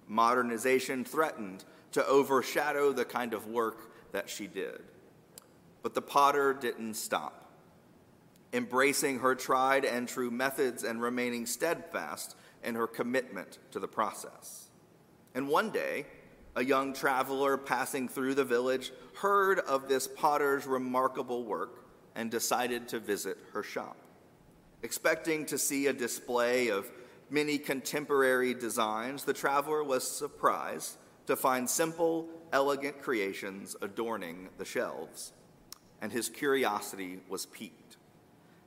Modernization 0.08 1.06
threatened 1.06 1.64
to 1.92 2.06
overshadow 2.08 2.92
the 2.92 3.06
kind 3.06 3.34
of 3.34 3.48
work 3.48 4.12
that 4.12 4.30
she 4.30 4.48
did. 4.48 4.82
But 5.82 5.94
the 5.94 6.02
potter 6.02 6.54
didn't 6.54 6.96
stop. 6.96 7.52
Embracing 8.52 9.20
her 9.20 9.36
tried 9.36 9.86
and 9.86 10.08
true 10.08 10.30
methods 10.30 10.84
and 10.84 11.02
remaining 11.02 11.46
steadfast 11.46 12.36
in 12.64 12.76
her 12.76 12.88
commitment 12.88 13.60
to 13.72 13.80
the 13.80 13.88
process. 13.88 14.70
And 15.36 15.48
one 15.48 15.72
day, 15.72 16.06
a 16.56 16.64
young 16.64 16.94
traveler 16.94 17.58
passing 17.58 18.08
through 18.08 18.36
the 18.36 18.44
village 18.44 18.92
heard 19.16 19.60
of 19.60 19.88
this 19.88 20.08
potter's 20.08 20.66
remarkable 20.66 21.44
work 21.44 21.86
and 22.16 22.30
decided 22.30 22.88
to 22.90 23.00
visit 23.00 23.38
her 23.54 23.64
shop. 23.64 23.98
Expecting 24.84 25.46
to 25.46 25.58
see 25.58 25.88
a 25.88 25.94
display 25.94 26.68
of 26.68 26.92
many 27.30 27.58
contemporary 27.58 28.54
designs, 28.54 29.24
the 29.24 29.34
traveler 29.34 29.84
was 29.84 30.06
surprised 30.06 30.98
to 31.26 31.36
find 31.36 31.70
simple, 31.70 32.28
elegant 32.52 33.02
creations 33.02 33.76
adorning 33.82 34.50
the 34.58 34.66
shelves, 34.66 35.34
and 36.02 36.12
his 36.12 36.30
curiosity 36.30 37.20
was 37.30 37.46
piqued. 37.48 37.98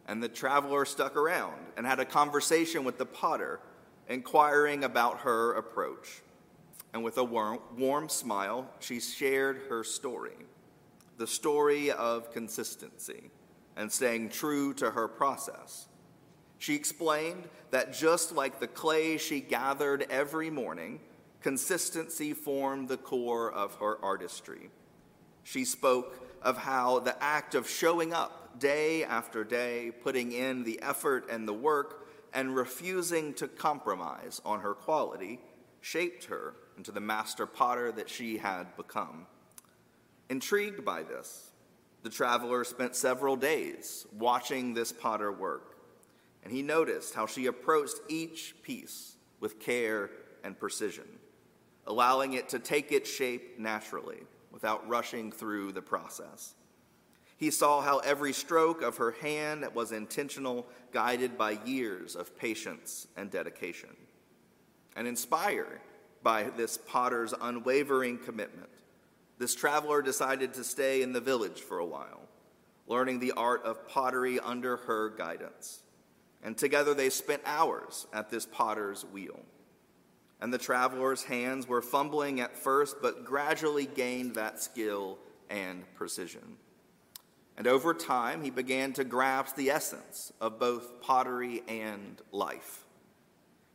And 0.09 0.23
the 0.23 0.29
traveler 0.29 0.85
stuck 0.85 1.17
around 1.17 1.61
and 1.77 1.87
had 1.87 2.01
a 2.01 2.05
conversation 2.05 2.83
with 2.83 2.99
the 2.99 3.07
potter, 3.07 3.61
inquiring 4.09 4.85
about 4.85 5.21
her 5.21 5.53
approach. 5.53 6.23
And 6.93 7.05
with 7.05 7.19
a 7.19 7.25
warm, 7.25 7.59
warm 7.77 8.09
smile, 8.09 8.69
she 8.81 9.01
shared 9.01 9.63
her 9.69 9.85
story 9.85 10.37
the 11.19 11.27
story 11.27 11.91
of 11.91 12.31
consistency 12.31 13.31
and 13.75 13.91
staying 13.91 14.29
true 14.29 14.75
to 14.75 14.91
her 14.91 15.09
process 15.09 15.89
she 16.59 16.75
explained 16.75 17.45
that 17.71 17.93
just 17.93 18.33
like 18.33 18.61
the 18.61 18.67
clay 18.67 19.19
she 19.19 19.41
gathered 19.41 20.07
every 20.09 20.51
morning, 20.51 21.01
consistency 21.41 22.33
formed 22.33 22.89
the 22.89 22.97
core 22.97 23.53
of 23.53 23.75
her 23.77 24.03
artistry. 24.03 24.71
She 25.43 25.65
spoke 25.65 26.27
of 26.43 26.57
how 26.57 27.01
the 27.01 27.23
act 27.23 27.55
of 27.55 27.69
showing 27.69 28.13
up 28.13 28.59
day 28.59 29.05
after 29.05 29.45
day, 29.45 29.93
putting 30.03 30.33
in 30.33 30.65
the 30.65 30.81
effort 30.83 31.29
and 31.31 31.47
the 31.47 31.53
work, 31.53 32.09
and 32.33 32.57
refusing 32.57 33.35
to 33.35 33.49
compromise 33.49 34.41
on 34.45 34.61
her 34.61 34.75
quality, 34.75 35.41
shaped 35.81 36.25
her 36.25 36.55
into 36.77 36.93
the 36.93 37.01
master 37.01 37.47
potter 37.47 37.93
that 37.93 38.09
she 38.09 38.39
had 38.39 38.77
become. 38.77 39.27
Intrigued 40.29 40.85
by 40.85 41.03
this, 41.03 41.51
the 42.03 42.11
traveler 42.11 42.65
spent 42.65 42.95
several 42.95 43.37
days 43.37 44.07
watching 44.13 44.75
this 44.75 44.93
potter 44.93 45.33
work 45.33 45.77
and 46.47 46.55
he 46.55 46.63
noticed 46.63 47.13
how 47.13 47.27
she 47.27 47.47
approached 47.47 47.97
each 48.09 48.55
piece 48.63 49.17
with 49.41 49.59
care 49.59 50.11
and 50.45 50.57
precision, 50.57 51.19
allowing 51.89 52.35
it 52.35 52.49
to 52.51 52.61
take 52.61 52.93
its 52.93 53.11
shape 53.11 53.59
naturally 53.59 54.21
without 54.53 54.89
rushing 54.89 55.33
through 55.33 55.73
the 55.73 55.83
process. 55.83 56.55
He 57.37 57.51
saw 57.51 57.81
how 57.81 57.99
every 57.99 58.33
stroke 58.33 58.81
of 58.81 58.97
her 58.99 59.11
hand 59.11 59.67
was 59.75 59.91
intentional, 59.91 60.69
guided 60.93 61.37
by 61.37 61.59
years 61.65 62.15
of 62.15 62.39
patience 62.39 63.09
and 63.17 63.29
dedication. 63.29 63.97
And 64.95 65.09
inspired 65.09 65.81
by 66.27 66.51
this 66.57 66.77
potter's 66.77 67.33
unwavering 67.41 68.19
commitment, 68.19 68.69
this 69.39 69.55
traveler 69.55 70.03
decided 70.03 70.53
to 70.55 70.65
stay 70.65 71.03
in 71.03 71.13
the 71.13 71.21
village 71.21 71.61
for 71.61 71.79
a 71.79 71.87
while, 71.87 72.23
learning 72.89 73.21
the 73.21 73.33
art 73.33 73.63
of 73.65 73.87
pottery 73.89 74.41
under 74.41 74.77
her 74.77 75.11
guidance 75.11 75.83
and 76.47 76.57
together 76.57 76.95
they 76.95 77.11
spent 77.11 77.43
hours 77.45 78.07
at 78.13 78.31
this 78.31 78.47
potter's 78.47 79.05
wheel. 79.05 79.41
And 80.41 80.55
the 80.55 80.59
traveler's 80.59 81.25
hands 81.25 81.67
were 81.67 81.83
fumbling 81.83 82.41
at 82.41 82.57
first, 82.57 83.03
but 83.03 83.25
gradually 83.25 83.87
gained 83.87 84.37
that 84.37 84.63
skill 84.63 85.19
and 85.51 85.83
precision. 85.97 86.57
And 87.57 87.67
over 87.67 87.93
time, 87.93 88.45
he 88.45 88.51
began 88.51 88.93
to 88.93 89.03
grasp 89.03 89.57
the 89.57 89.71
essence 89.71 90.33
of 90.41 90.61
both 90.61 91.01
pottery 91.01 91.65
and 91.67 92.23
life. 92.31 92.86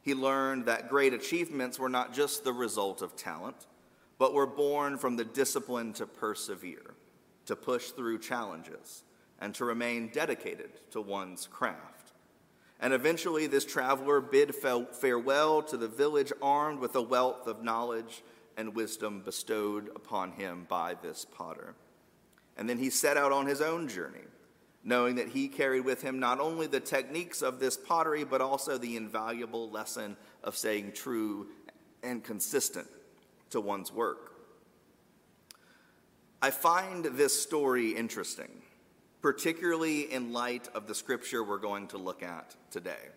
He 0.01 0.13
learned 0.13 0.65
that 0.65 0.89
great 0.89 1.13
achievements 1.13 1.77
were 1.77 1.89
not 1.89 2.13
just 2.13 2.43
the 2.43 2.53
result 2.53 3.01
of 3.01 3.15
talent, 3.15 3.67
but 4.17 4.33
were 4.33 4.47
born 4.47 4.97
from 4.97 5.15
the 5.15 5.25
discipline 5.25 5.93
to 5.93 6.05
persevere, 6.05 6.95
to 7.45 7.55
push 7.55 7.89
through 7.89 8.19
challenges, 8.19 9.03
and 9.39 9.53
to 9.55 9.65
remain 9.65 10.09
dedicated 10.09 10.71
to 10.91 11.01
one's 11.01 11.47
craft. 11.47 12.13
And 12.79 12.93
eventually, 12.93 13.45
this 13.45 13.65
traveler 13.65 14.21
bid 14.21 14.55
farewell 14.55 15.61
to 15.63 15.77
the 15.77 15.87
village 15.87 16.33
armed 16.41 16.79
with 16.79 16.95
a 16.95 17.01
wealth 17.01 17.45
of 17.45 17.63
knowledge 17.63 18.23
and 18.57 18.75
wisdom 18.75 19.21
bestowed 19.23 19.89
upon 19.95 20.31
him 20.31 20.65
by 20.67 20.95
this 21.01 21.25
potter. 21.25 21.75
And 22.57 22.67
then 22.67 22.79
he 22.79 22.89
set 22.89 23.17
out 23.17 23.31
on 23.31 23.45
his 23.45 23.61
own 23.61 23.87
journey, 23.87 24.25
knowing 24.83 25.15
that 25.15 25.29
he 25.29 25.47
carried 25.47 25.85
with 25.85 26.01
him 26.01 26.19
not 26.19 26.39
only 26.39 26.67
the 26.67 26.79
techniques 26.79 27.41
of 27.41 27.59
this 27.59 27.77
pottery, 27.77 28.23
but 28.23 28.41
also 28.41 28.77
the 28.77 28.97
invaluable 28.97 29.69
lesson 29.69 30.17
of 30.43 30.57
staying 30.57 30.91
true 30.91 31.47
and 32.03 32.23
consistent 32.23 32.87
to 33.51 33.61
one's 33.61 33.91
work. 33.91 34.31
I 36.41 36.49
find 36.49 37.05
this 37.05 37.39
story 37.39 37.91
interesting 37.91 38.61
particularly 39.21 40.11
in 40.11 40.33
light 40.33 40.67
of 40.73 40.87
the 40.87 40.95
scripture 40.95 41.43
we're 41.43 41.59
going 41.59 41.87
to 41.87 41.97
look 41.97 42.23
at 42.23 42.55
today. 42.71 43.09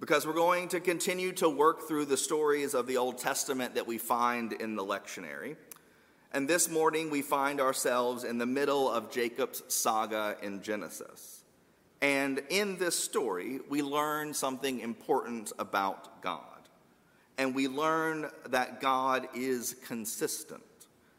Because 0.00 0.26
we're 0.26 0.32
going 0.32 0.68
to 0.68 0.80
continue 0.80 1.32
to 1.32 1.48
work 1.48 1.86
through 1.86 2.06
the 2.06 2.16
stories 2.16 2.74
of 2.74 2.86
the 2.86 2.96
Old 2.96 3.18
Testament 3.18 3.76
that 3.76 3.86
we 3.86 3.96
find 3.96 4.52
in 4.52 4.74
the 4.74 4.84
lectionary. 4.84 5.56
And 6.34 6.48
this 6.48 6.68
morning 6.68 7.10
we 7.10 7.22
find 7.22 7.60
ourselves 7.60 8.24
in 8.24 8.38
the 8.38 8.44
middle 8.44 8.90
of 8.90 9.08
Jacob's 9.08 9.62
saga 9.68 10.36
in 10.42 10.62
Genesis. 10.62 11.44
And 12.02 12.42
in 12.50 12.76
this 12.76 12.98
story, 12.98 13.60
we 13.68 13.82
learn 13.82 14.34
something 14.34 14.80
important 14.80 15.52
about 15.60 16.20
God. 16.22 16.40
And 17.38 17.54
we 17.54 17.68
learn 17.68 18.30
that 18.48 18.80
God 18.80 19.28
is 19.32 19.76
consistent, 19.86 20.64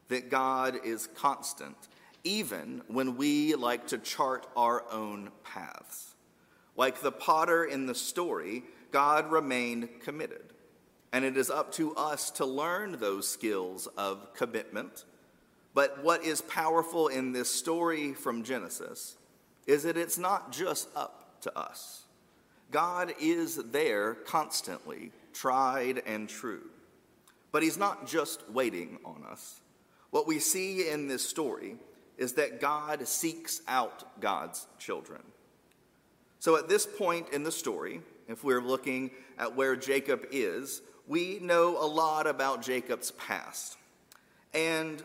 that 0.09 0.29
God 0.29 0.79
is 0.83 1.07
constant, 1.15 1.77
even 2.25 2.81
when 2.89 3.15
we 3.15 3.55
like 3.55 3.87
to 3.87 3.97
chart 3.97 4.45
our 4.57 4.83
own 4.91 5.31
paths. 5.45 6.13
Like 6.75 6.99
the 6.99 7.13
potter 7.13 7.63
in 7.63 7.85
the 7.85 7.95
story, 7.95 8.65
God 8.91 9.31
remained 9.31 10.01
committed. 10.01 10.51
And 11.15 11.23
it 11.23 11.37
is 11.37 11.49
up 11.49 11.71
to 11.75 11.95
us 11.95 12.29
to 12.31 12.45
learn 12.45 12.99
those 12.99 13.25
skills 13.25 13.87
of 13.97 14.33
commitment. 14.33 15.05
But 15.73 16.03
what 16.03 16.25
is 16.25 16.41
powerful 16.41 17.07
in 17.07 17.31
this 17.31 17.49
story 17.49 18.13
from 18.13 18.43
Genesis 18.43 19.15
is 19.65 19.83
that 19.83 19.95
it's 19.95 20.17
not 20.17 20.51
just 20.51 20.89
up 20.93 21.39
to 21.43 21.57
us. 21.57 22.03
God 22.69 23.13
is 23.21 23.55
there 23.55 24.15
constantly, 24.15 25.13
tried 25.31 26.03
and 26.05 26.27
true. 26.27 26.63
But 27.53 27.63
He's 27.63 27.77
not 27.77 28.07
just 28.07 28.49
waiting 28.49 28.99
on 29.05 29.23
us. 29.23 29.61
What 30.09 30.27
we 30.27 30.39
see 30.39 30.89
in 30.89 31.07
this 31.07 31.25
story 31.25 31.77
is 32.17 32.33
that 32.33 32.59
God 32.59 33.07
seeks 33.07 33.61
out 33.69 34.19
God's 34.19 34.67
children. 34.79 35.21
So 36.39 36.57
at 36.57 36.67
this 36.67 36.85
point 36.85 37.29
in 37.31 37.43
the 37.43 37.53
story, 37.53 38.01
if 38.27 38.43
we're 38.43 38.59
looking 38.59 39.11
at 39.37 39.55
where 39.55 39.77
Jacob 39.77 40.25
is, 40.29 40.81
we 41.07 41.39
know 41.39 41.77
a 41.77 41.85
lot 41.85 42.27
about 42.27 42.61
Jacob's 42.61 43.11
past. 43.11 43.77
And 44.53 45.03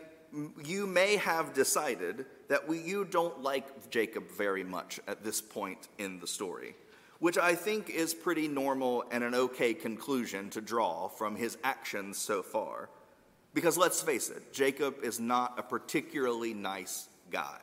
you 0.63 0.87
may 0.87 1.17
have 1.17 1.53
decided 1.53 2.25
that 2.47 2.67
we, 2.67 2.79
you 2.79 3.05
don't 3.05 3.41
like 3.41 3.89
Jacob 3.89 4.29
very 4.31 4.63
much 4.63 4.99
at 5.07 5.23
this 5.23 5.41
point 5.41 5.89
in 5.97 6.19
the 6.19 6.27
story, 6.27 6.75
which 7.19 7.37
I 7.37 7.55
think 7.55 7.89
is 7.89 8.13
pretty 8.13 8.47
normal 8.47 9.03
and 9.11 9.23
an 9.23 9.35
okay 9.35 9.73
conclusion 9.73 10.49
to 10.51 10.61
draw 10.61 11.07
from 11.09 11.35
his 11.35 11.57
actions 11.63 12.17
so 12.17 12.41
far. 12.41 12.89
Because 13.53 13.77
let's 13.77 14.01
face 14.01 14.29
it, 14.29 14.53
Jacob 14.53 15.03
is 15.03 15.19
not 15.19 15.59
a 15.59 15.63
particularly 15.63 16.53
nice 16.53 17.09
guy. 17.29 17.57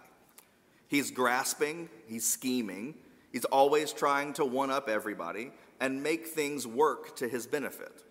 He's 0.89 1.11
grasping, 1.11 1.89
he's 2.07 2.27
scheming, 2.27 2.95
he's 3.33 3.45
always 3.47 3.93
trying 3.93 4.35
to 4.35 4.45
one 4.45 4.71
up 4.71 4.89
everybody 4.89 5.53
and 5.81 6.03
make 6.03 6.27
things 6.27 6.67
work 6.67 7.17
to 7.17 7.29
his 7.29 7.47
benefit. 7.47 8.05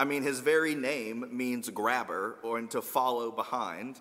I 0.00 0.04
mean, 0.04 0.22
his 0.22 0.40
very 0.40 0.74
name 0.74 1.26
means 1.30 1.68
grabber 1.68 2.38
or 2.42 2.58
to 2.62 2.80
follow 2.80 3.30
behind. 3.30 4.00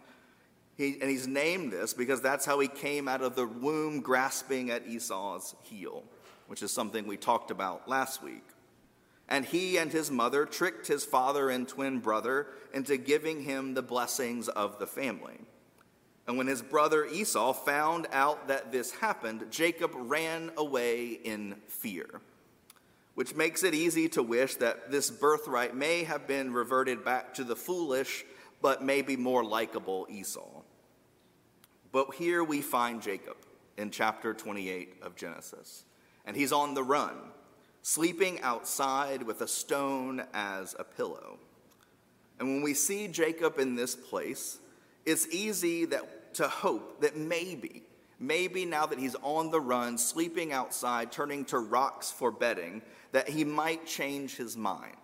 He, 0.77 0.97
and 1.01 1.09
he's 1.09 1.27
named 1.27 1.73
this 1.73 1.93
because 1.93 2.21
that's 2.21 2.45
how 2.45 2.57
he 2.61 2.69
came 2.69 3.09
out 3.09 3.21
of 3.21 3.35
the 3.35 3.45
womb 3.45 3.99
grasping 3.99 4.69
at 4.69 4.87
Esau's 4.87 5.55
heel, 5.63 6.05
which 6.47 6.63
is 6.63 6.71
something 6.71 7.05
we 7.05 7.17
talked 7.17 7.51
about 7.51 7.89
last 7.89 8.23
week. 8.23 8.45
And 9.27 9.43
he 9.43 9.75
and 9.75 9.91
his 9.91 10.09
mother 10.09 10.45
tricked 10.45 10.87
his 10.87 11.03
father 11.03 11.49
and 11.49 11.67
twin 11.67 11.99
brother 11.99 12.47
into 12.73 12.95
giving 12.95 13.43
him 13.43 13.73
the 13.73 13.81
blessings 13.81 14.47
of 14.47 14.79
the 14.79 14.87
family. 14.87 15.37
And 16.29 16.37
when 16.37 16.47
his 16.47 16.61
brother 16.61 17.07
Esau 17.07 17.51
found 17.51 18.07
out 18.13 18.47
that 18.47 18.71
this 18.71 18.91
happened, 18.91 19.47
Jacob 19.51 19.91
ran 19.93 20.51
away 20.55 21.09
in 21.09 21.57
fear 21.67 22.21
which 23.19 23.35
makes 23.35 23.63
it 23.63 23.73
easy 23.73 24.07
to 24.07 24.23
wish 24.23 24.55
that 24.55 24.89
this 24.91 25.11
birthright 25.11 25.75
may 25.75 26.05
have 26.05 26.25
been 26.25 26.53
reverted 26.53 27.03
back 27.03 27.33
to 27.33 27.43
the 27.43 27.53
foolish 27.53 28.23
but 28.61 28.81
maybe 28.81 29.17
more 29.17 29.43
likable 29.43 30.07
Esau. 30.09 30.61
But 31.91 32.15
here 32.15 32.45
we 32.45 32.61
find 32.61 33.01
Jacob 33.01 33.35
in 33.77 33.91
chapter 33.91 34.33
28 34.33 34.99
of 35.01 35.17
Genesis, 35.17 35.83
and 36.25 36.33
he's 36.33 36.53
on 36.53 36.75
the 36.75 36.83
run, 36.83 37.13
sleeping 37.81 38.39
outside 38.39 39.23
with 39.23 39.41
a 39.41 39.49
stone 39.49 40.23
as 40.33 40.73
a 40.79 40.85
pillow. 40.85 41.39
And 42.39 42.47
when 42.47 42.61
we 42.61 42.73
see 42.73 43.09
Jacob 43.09 43.59
in 43.59 43.75
this 43.75 43.97
place, 43.97 44.59
it's 45.05 45.27
easy 45.27 45.83
that, 45.87 46.35
to 46.35 46.47
hope 46.47 47.01
that 47.01 47.17
maybe, 47.17 47.83
maybe 48.17 48.63
now 48.63 48.85
that 48.85 48.97
he's 48.97 49.15
on 49.15 49.51
the 49.51 49.59
run, 49.59 49.97
sleeping 49.97 50.53
outside, 50.53 51.11
turning 51.11 51.43
to 51.43 51.59
rocks 51.59 52.11
for 52.11 52.31
bedding, 52.31 52.81
that 53.11 53.29
he 53.29 53.43
might 53.43 53.85
change 53.85 54.35
his 54.35 54.55
mind, 54.55 54.95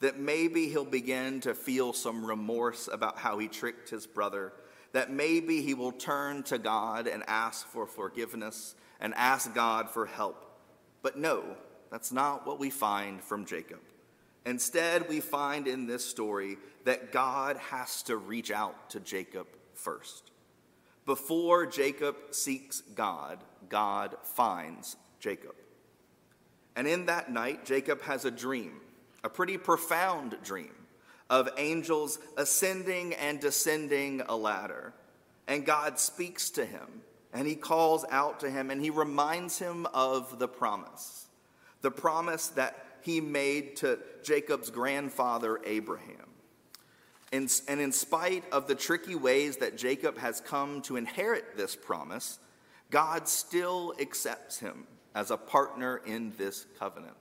that 0.00 0.18
maybe 0.18 0.68
he'll 0.68 0.84
begin 0.84 1.40
to 1.40 1.54
feel 1.54 1.92
some 1.92 2.24
remorse 2.24 2.88
about 2.90 3.18
how 3.18 3.38
he 3.38 3.48
tricked 3.48 3.90
his 3.90 4.06
brother, 4.06 4.52
that 4.92 5.10
maybe 5.10 5.62
he 5.62 5.74
will 5.74 5.92
turn 5.92 6.42
to 6.44 6.58
God 6.58 7.06
and 7.06 7.22
ask 7.26 7.66
for 7.66 7.86
forgiveness 7.86 8.74
and 9.00 9.14
ask 9.14 9.54
God 9.54 9.90
for 9.90 10.06
help. 10.06 10.46
But 11.02 11.16
no, 11.18 11.56
that's 11.90 12.12
not 12.12 12.46
what 12.46 12.58
we 12.58 12.70
find 12.70 13.22
from 13.22 13.44
Jacob. 13.44 13.80
Instead, 14.46 15.08
we 15.08 15.20
find 15.20 15.66
in 15.66 15.86
this 15.86 16.04
story 16.04 16.56
that 16.84 17.12
God 17.12 17.56
has 17.56 18.02
to 18.04 18.16
reach 18.16 18.50
out 18.50 18.90
to 18.90 19.00
Jacob 19.00 19.46
first. 19.74 20.30
Before 21.04 21.66
Jacob 21.66 22.16
seeks 22.30 22.80
God, 22.94 23.38
God 23.68 24.16
finds 24.22 24.96
Jacob. 25.18 25.54
And 26.76 26.86
in 26.86 27.06
that 27.06 27.30
night, 27.30 27.64
Jacob 27.64 28.02
has 28.02 28.24
a 28.24 28.30
dream, 28.30 28.80
a 29.24 29.28
pretty 29.28 29.58
profound 29.58 30.36
dream 30.42 30.74
of 31.28 31.48
angels 31.56 32.18
ascending 32.36 33.14
and 33.14 33.40
descending 33.40 34.22
a 34.28 34.36
ladder. 34.36 34.92
And 35.46 35.64
God 35.64 35.98
speaks 35.98 36.50
to 36.50 36.64
him, 36.64 37.02
and 37.32 37.46
he 37.46 37.54
calls 37.54 38.04
out 38.10 38.40
to 38.40 38.50
him, 38.50 38.70
and 38.70 38.80
he 38.80 38.90
reminds 38.90 39.58
him 39.58 39.86
of 39.94 40.38
the 40.38 40.48
promise 40.48 41.26
the 41.82 41.90
promise 41.90 42.48
that 42.48 42.84
he 43.02 43.20
made 43.20 43.76
to 43.76 43.98
Jacob's 44.22 44.70
grandfather 44.70 45.60
Abraham. 45.64 46.26
And, 47.32 47.50
and 47.68 47.80
in 47.80 47.92
spite 47.92 48.44
of 48.52 48.66
the 48.66 48.74
tricky 48.74 49.14
ways 49.14 49.58
that 49.58 49.78
Jacob 49.78 50.18
has 50.18 50.40
come 50.40 50.82
to 50.82 50.96
inherit 50.96 51.56
this 51.56 51.76
promise, 51.76 52.38
God 52.90 53.28
still 53.28 53.94
accepts 54.00 54.58
him 54.58 54.86
as 55.14 55.30
a 55.30 55.36
partner 55.36 56.00
in 56.06 56.32
this 56.38 56.66
covenant. 56.78 57.16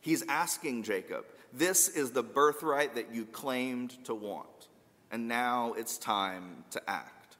He's 0.00 0.24
asking 0.28 0.84
Jacob, 0.84 1.24
This 1.52 1.88
is 1.88 2.12
the 2.12 2.22
birthright 2.22 2.94
that 2.94 3.12
you 3.12 3.24
claimed 3.24 4.04
to 4.04 4.14
want, 4.14 4.68
and 5.10 5.28
now 5.28 5.74
it's 5.76 5.98
time 5.98 6.64
to 6.70 6.82
act. 6.88 7.36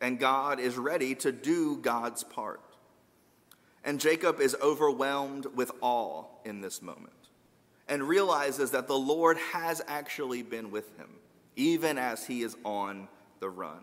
And 0.00 0.18
God 0.18 0.60
is 0.60 0.76
ready 0.76 1.14
to 1.16 1.32
do 1.32 1.76
God's 1.76 2.22
part. 2.22 2.60
And 3.82 4.00
Jacob 4.00 4.40
is 4.40 4.56
overwhelmed 4.60 5.46
with 5.54 5.70
awe 5.80 6.24
in 6.44 6.60
this 6.60 6.82
moment 6.82 7.12
and 7.88 8.02
realizes 8.02 8.72
that 8.72 8.88
the 8.88 8.98
Lord 8.98 9.38
has 9.52 9.80
actually 9.86 10.42
been 10.42 10.70
with 10.70 10.96
him, 10.98 11.08
even 11.54 11.98
as 11.98 12.26
he 12.26 12.42
is 12.42 12.56
on 12.64 13.08
the 13.40 13.48
run, 13.48 13.78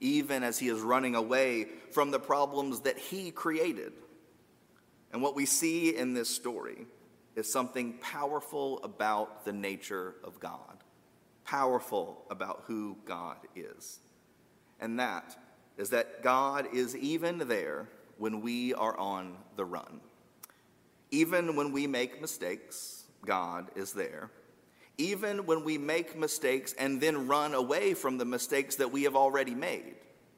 even 0.00 0.42
as 0.42 0.58
he 0.58 0.68
is 0.68 0.80
running 0.80 1.14
away 1.14 1.68
from 1.92 2.10
the 2.10 2.18
problems 2.18 2.80
that 2.80 2.98
he 2.98 3.30
created. 3.30 3.92
And 5.12 5.22
what 5.22 5.34
we 5.34 5.46
see 5.46 5.96
in 5.96 6.14
this 6.14 6.28
story 6.28 6.86
is 7.34 7.50
something 7.50 7.94
powerful 8.00 8.82
about 8.82 9.44
the 9.44 9.52
nature 9.52 10.16
of 10.24 10.40
God, 10.40 10.84
powerful 11.44 12.24
about 12.30 12.64
who 12.66 12.96
God 13.04 13.36
is. 13.54 14.00
And 14.80 14.98
that 14.98 15.36
is 15.76 15.90
that 15.90 16.22
God 16.22 16.66
is 16.74 16.96
even 16.96 17.38
there 17.38 17.88
when 18.18 18.40
we 18.40 18.74
are 18.74 18.96
on 18.98 19.36
the 19.56 19.64
run. 19.64 20.00
Even 21.10 21.56
when 21.56 21.72
we 21.72 21.86
make 21.86 22.20
mistakes, 22.20 23.04
God 23.24 23.68
is 23.76 23.92
there. 23.92 24.30
Even 24.98 25.46
when 25.46 25.62
we 25.62 25.78
make 25.78 26.18
mistakes 26.18 26.74
and 26.76 27.00
then 27.00 27.28
run 27.28 27.54
away 27.54 27.94
from 27.94 28.18
the 28.18 28.24
mistakes 28.24 28.76
that 28.76 28.90
we 28.90 29.04
have 29.04 29.14
already 29.14 29.54
made, 29.54 29.94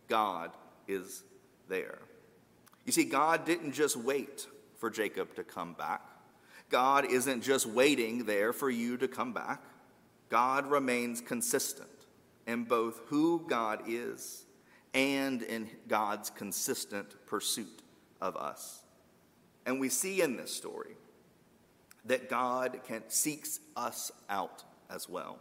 God 0.06 0.50
is 0.86 1.24
there. 1.68 1.98
You 2.84 2.92
see, 2.92 3.04
God 3.04 3.46
didn't 3.46 3.72
just 3.72 3.96
wait 3.96 4.46
for 4.80 4.90
Jacob 4.90 5.34
to 5.36 5.44
come 5.44 5.74
back. 5.74 6.00
God 6.70 7.04
isn't 7.04 7.42
just 7.42 7.66
waiting 7.66 8.24
there 8.24 8.52
for 8.52 8.70
you 8.70 8.96
to 8.96 9.06
come 9.06 9.32
back. 9.32 9.62
God 10.30 10.70
remains 10.70 11.20
consistent 11.20 11.88
in 12.46 12.64
both 12.64 13.00
who 13.06 13.44
God 13.46 13.82
is 13.86 14.44
and 14.94 15.42
in 15.42 15.68
God's 15.86 16.30
consistent 16.30 17.14
pursuit 17.26 17.82
of 18.20 18.36
us. 18.36 18.82
And 19.66 19.78
we 19.78 19.90
see 19.90 20.22
in 20.22 20.36
this 20.36 20.52
story 20.52 20.96
that 22.06 22.30
God 22.30 22.80
can, 22.86 23.02
seeks 23.08 23.60
us 23.76 24.10
out 24.30 24.64
as 24.88 25.08
well. 25.08 25.38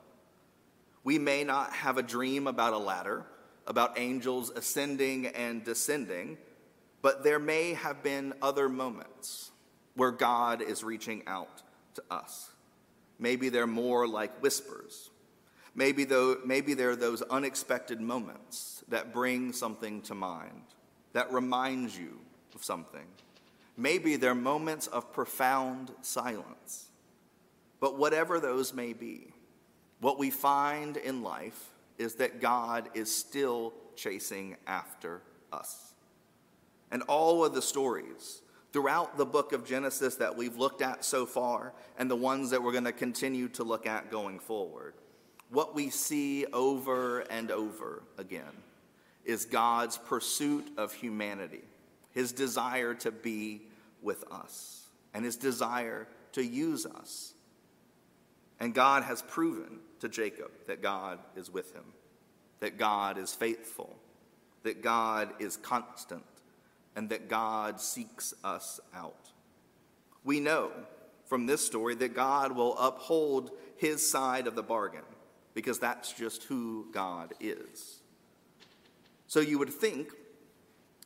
We 1.04 1.18
may 1.18 1.46
not 1.46 1.72
have 1.72 1.98
a 1.98 2.04
dream 2.04 2.46
about 2.48 2.74
a 2.74 2.78
ladder, 2.78 3.26
about 3.66 3.98
angels 3.98 4.50
ascending 4.50 5.28
and 5.28 5.64
descending, 5.64 6.38
but 7.02 7.24
there 7.24 7.40
may 7.40 7.74
have 7.74 8.04
been 8.04 8.34
other 8.42 8.70
moments 8.70 9.52
where 9.96 10.12
God 10.12 10.62
is 10.62 10.84
reaching 10.84 11.24
out 11.28 11.62
to 11.96 12.04
us. 12.10 12.50
Maybe 13.20 13.50
they're 13.50 13.68
more 13.68 14.08
like 14.08 14.42
whispers. 14.42 15.10
Maybe, 15.76 16.04
though, 16.04 16.38
maybe 16.46 16.74
they're 16.74 16.96
those 16.96 17.22
unexpected 17.22 18.02
moments 18.02 18.84
that 18.90 19.14
bring 19.14 19.54
something 19.54 20.02
to 20.04 20.16
mind, 20.16 20.64
that 21.14 21.32
reminds 21.32 21.98
you 21.98 22.20
of 22.56 22.64
something. 22.64 23.06
Maybe 23.78 24.16
they're 24.16 24.36
moments 24.36 24.88
of 24.88 25.14
profound 25.14 25.92
silence. 26.02 26.88
But 27.80 27.98
whatever 27.98 28.40
those 28.40 28.74
may 28.74 28.94
be, 28.94 29.34
what 30.02 30.20
we 30.20 30.32
find 30.32 30.98
in 30.98 31.24
life 31.24 31.70
is 31.98 32.16
that 32.16 32.42
God 32.42 32.90
is 32.94 33.14
still 33.14 33.74
chasing 33.96 34.56
after 34.66 35.22
us. 35.52 35.89
And 36.92 37.04
all 37.04 37.46
of 37.46 37.54
the 37.54 37.62
stories 37.62 38.42
throughout 38.72 39.18
the 39.18 39.26
book 39.26 39.54
of 39.54 39.66
Genesis 39.66 40.16
that 40.16 40.36
we've 40.36 40.58
looked 40.58 40.82
at 40.82 41.04
so 41.04 41.26
far 41.26 41.74
and 41.98 42.10
the 42.10 42.16
ones 42.16 42.50
that 42.52 42.62
we're 42.62 42.72
going 42.72 42.84
to 42.84 42.92
continue 42.92 43.48
to 43.50 43.64
look 43.64 43.88
at 43.88 44.12
going 44.12 44.40
forward, 44.40 44.94
what 45.50 45.74
we 45.74 45.90
see 45.90 46.46
over 46.54 47.22
and 47.22 47.52
over 47.52 48.04
again 48.18 48.64
is 49.26 49.46
God's 49.46 49.98
pursuit 49.98 50.68
of 50.78 50.94
humanity, 50.94 51.64
his 52.12 52.32
desire 52.32 52.94
to 52.96 53.12
be 53.12 53.62
with 54.02 54.24
us, 54.32 54.88
and 55.14 55.26
his 55.26 55.36
desire 55.36 56.08
to 56.34 56.44
use 56.44 56.86
us. 56.86 57.34
And 58.60 58.74
God 58.74 59.04
has 59.04 59.22
proven 59.22 59.80
to 60.00 60.10
Jacob 60.10 60.52
that 60.68 60.82
God 60.82 61.20
is 61.36 61.52
with 61.52 61.74
him, 61.74 61.86
that 62.60 62.78
God 62.78 63.18
is 63.18 63.34
faithful, 63.34 63.96
that 64.64 64.82
God 64.82 65.30
is 65.40 65.58
constant, 65.58 66.24
and 67.00 67.08
that 67.12 67.30
God 67.30 67.80
seeks 67.80 68.34
us 68.44 68.82
out. 68.94 69.32
We 70.26 70.42
know 70.42 70.70
from 71.28 71.46
this 71.46 71.66
story 71.66 71.96
that 71.96 72.14
God 72.14 72.52
will 72.52 72.78
uphold 72.78 73.52
his 73.78 74.06
side 74.06 74.48
of 74.48 74.56
the 74.56 74.64
bargain 74.64 75.06
because 75.54 75.80
that's 75.80 76.12
just 76.12 76.44
who 76.44 76.88
God 76.92 77.34
is. 77.40 78.02
So 79.28 79.40
you 79.40 79.58
would 79.60 79.70
think 79.70 80.10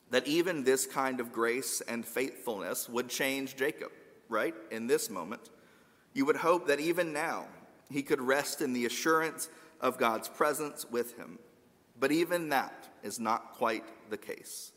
that 0.10 0.26
even 0.26 0.64
this 0.64 0.88
kind 0.88 1.20
of 1.20 1.32
grace 1.32 1.80
and 1.88 2.04
faithfulness 2.04 2.90
would 2.90 3.08
change 3.08 3.56
Jacob, 3.56 3.92
right? 4.30 4.56
In 4.72 4.88
this 4.88 5.12
moment. 5.12 5.52
You 6.16 6.26
would 6.26 6.38
hope 6.38 6.66
that 6.70 6.80
even 6.80 7.14
now 7.14 7.46
he 7.92 8.02
could 8.02 8.20
rest 8.20 8.64
in 8.64 8.74
the 8.74 8.88
assurance 8.88 9.48
of 9.80 10.00
God's 10.00 10.28
presence 10.28 10.88
with 10.90 11.18
him. 11.18 11.38
But 12.00 12.12
even 12.12 12.50
that 12.50 12.90
is 13.04 13.20
not 13.20 13.54
quite 13.54 13.86
the 14.10 14.18
case. 14.18 14.72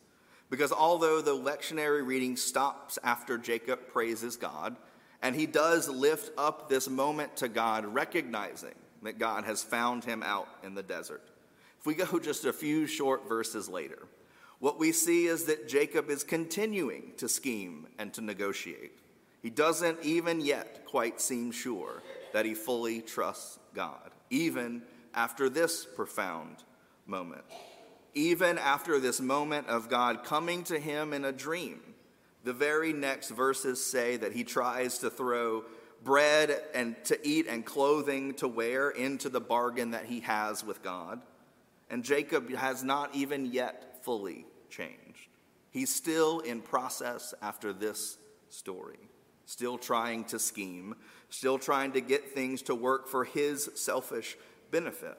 Because 0.49 0.73
although 0.73 1.21
the 1.21 1.37
lectionary 1.37 2.07
reading 2.07 2.37
stops 2.37 2.99
after 3.03 3.37
Jacob 3.37 3.89
praises 3.89 4.37
God, 4.37 4.77
and 5.23 5.35
he 5.35 5.47
does 5.47 5.89
lift 5.89 6.31
up 6.39 6.69
this 6.69 6.89
moment 6.89 7.37
to 7.39 7.49
God, 7.49 7.85
recognizing 7.87 8.75
that 9.03 9.19
God 9.19 9.45
has 9.45 9.63
found 9.63 10.05
him 10.05 10.23
out 10.23 10.49
in 10.63 10.75
the 10.75 10.83
desert. 10.83 11.23
If 11.81 11.87
we 11.87 11.95
go 11.95 12.19
just 12.23 12.45
a 12.45 12.53
few 12.53 12.87
short 12.87 13.29
verses 13.29 13.69
later, 13.69 14.07
what 14.59 14.79
we 14.79 14.93
see 14.93 15.27
is 15.27 15.45
that 15.45 15.69
Jacob 15.69 16.11
is 16.11 16.25
continuing 16.25 17.13
to 17.19 17.29
scheme 17.29 17.89
and 17.99 18.13
to 18.15 18.21
negotiate. 18.21 18.93
He 19.43 19.51
doesn't 19.51 19.99
even 20.03 20.41
yet 20.41 20.87
quite 20.87 21.21
seem 21.21 21.53
sure 21.53 22.03
that 22.33 22.47
he 22.47 22.55
fully 22.55 23.01
trusts 23.01 23.59
God, 23.75 24.11
even 24.31 24.83
after 25.15 25.49
this 25.49 25.85
profound 25.85 26.65
moment 27.07 27.45
even 28.17 28.57
after 28.57 28.99
this 28.99 29.21
moment 29.21 29.69
of 29.69 29.91
God 29.91 30.25
coming 30.25 30.65
to 30.65 30.79
him 30.79 31.13
in 31.13 31.25
a 31.25 31.33
dream. 31.33 31.81
The 32.45 32.55
very 32.55 32.95
next 32.95 33.31
verses 33.31 33.85
say 33.85 34.17
that 34.17 34.33
he 34.33 34.43
tries 34.43 34.99
to 34.99 35.11
throw 35.11 35.65
bread 36.03 36.63
and 36.75 36.97
to 37.05 37.29
eat 37.29 37.47
and 37.47 37.65
clothing 37.65 38.33
to 38.35 38.49
wear 38.49 38.89
into 38.89 39.29
the 39.29 39.41
bargain 39.41 39.91
that 39.91 40.07
he 40.07 40.21
has 40.21 40.65
with 40.65 40.83
God. 40.83 41.21
And 41.91 42.03
Jacob 42.03 42.51
has 42.55 42.83
not 42.83 43.15
even 43.15 43.53
yet 43.53 44.03
fully 44.03 44.47
changed. 44.71 45.29
He's 45.71 45.95
still 45.95 46.41
in 46.41 46.63
process 46.63 47.35
after 47.43 47.75
this 47.75 48.17
story, 48.49 49.11
still 49.45 49.77
trying 49.77 50.25
to 50.25 50.39
scheme, 50.39 50.95
still 51.29 51.59
trying 51.59 51.93
to 51.93 52.01
get 52.01 52.31
things 52.31 52.63
to 52.63 52.75
work 52.75 53.09
for 53.09 53.25
his 53.25 53.69
selfish 53.75 54.39
benefit. 54.71 55.19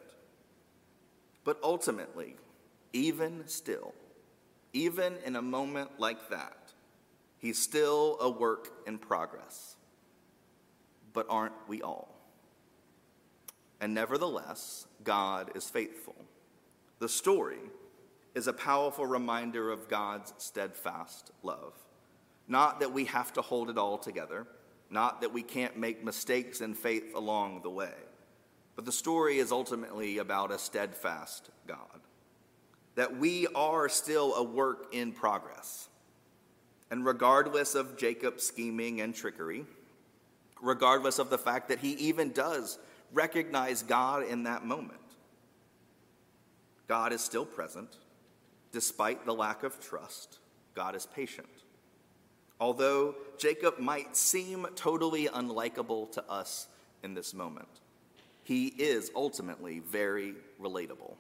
But 1.43 1.59
ultimately, 1.61 2.37
even 2.93 3.47
still, 3.47 3.93
even 4.73 5.15
in 5.25 5.35
a 5.35 5.41
moment 5.41 5.91
like 5.99 6.29
that, 6.29 6.73
he's 7.37 7.57
still 7.57 8.17
a 8.21 8.29
work 8.29 8.71
in 8.85 8.97
progress. 8.97 9.75
But 11.13 11.27
aren't 11.29 11.67
we 11.67 11.81
all? 11.81 12.13
And 13.79 13.93
nevertheless, 13.93 14.87
God 15.03 15.51
is 15.55 15.69
faithful. 15.69 16.15
The 16.99 17.09
story 17.09 17.59
is 18.33 18.47
a 18.47 18.53
powerful 18.53 19.05
reminder 19.05 19.71
of 19.71 19.87
God's 19.87 20.33
steadfast 20.37 21.31
love. 21.43 21.73
Not 22.47 22.79
that 22.79 22.93
we 22.93 23.05
have 23.05 23.33
to 23.33 23.41
hold 23.41 23.69
it 23.69 23.77
all 23.77 23.97
together, 23.97 24.47
not 24.89 25.21
that 25.21 25.33
we 25.33 25.43
can't 25.43 25.77
make 25.77 26.03
mistakes 26.03 26.61
in 26.61 26.73
faith 26.73 27.13
along 27.13 27.61
the 27.61 27.69
way, 27.69 27.93
but 28.75 28.85
the 28.85 28.91
story 28.91 29.39
is 29.39 29.51
ultimately 29.51 30.19
about 30.19 30.51
a 30.51 30.57
steadfast 30.57 31.49
God 31.67 31.99
that 32.97 33.15
we 33.15 33.45
are 33.53 33.87
still 33.87 34.33
a 34.33 34.43
work 34.43 34.87
in 34.91 35.11
progress. 35.11 35.87
And 36.89 37.05
regardless 37.05 37.75
of 37.75 37.95
Jacob's 37.95 38.43
scheming 38.43 39.01
and 39.01 39.13
trickery, 39.13 39.65
regardless 40.61 41.19
of 41.19 41.29
the 41.29 41.37
fact 41.37 41.69
that 41.69 41.77
he 41.77 41.91
even 41.91 42.31
does 42.31 42.79
recognize 43.13 43.83
God 43.83 44.25
in 44.25 44.43
that 44.43 44.65
moment, 44.65 44.99
God 46.87 47.13
is 47.13 47.21
still 47.21 47.45
present. 47.45 47.89
Despite 48.71 49.25
the 49.27 49.33
lack 49.33 49.61
of 49.61 49.79
trust, 49.79 50.39
God 50.73 50.95
is 50.95 51.05
patient. 51.05 51.47
Although 52.59 53.13
Jacob 53.37 53.77
might 53.77 54.17
seem 54.17 54.65
totally 54.75 55.27
unlikable 55.27 56.11
to 56.13 56.27
us 56.27 56.67
in 57.03 57.13
this 57.13 57.35
moment, 57.35 57.69
he 58.43 58.67
is 58.67 59.11
ultimately 59.15 59.79
very 59.79 60.33
relatable 60.59 61.13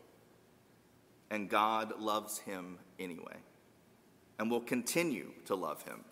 and 1.29 1.49
God 1.49 1.99
loves 1.99 2.39
him 2.39 2.79
anyway 2.99 3.37
and 4.39 4.49
will 4.49 4.61
continue 4.61 5.31
to 5.45 5.55
love 5.55 5.83
him. 5.83 6.03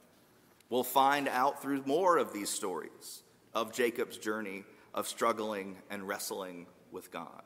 We'll 0.70 0.84
find 0.84 1.28
out 1.28 1.62
through 1.62 1.84
more 1.86 2.18
of 2.18 2.34
these 2.34 2.50
stories 2.50 3.24
of 3.54 3.74
Jacob's 3.74 4.18
journey 4.18 4.64
of 4.94 5.08
struggling 5.08 5.78
and 5.90 6.08
wrestling 6.08 6.68
with 6.92 7.12
God. 7.12 7.44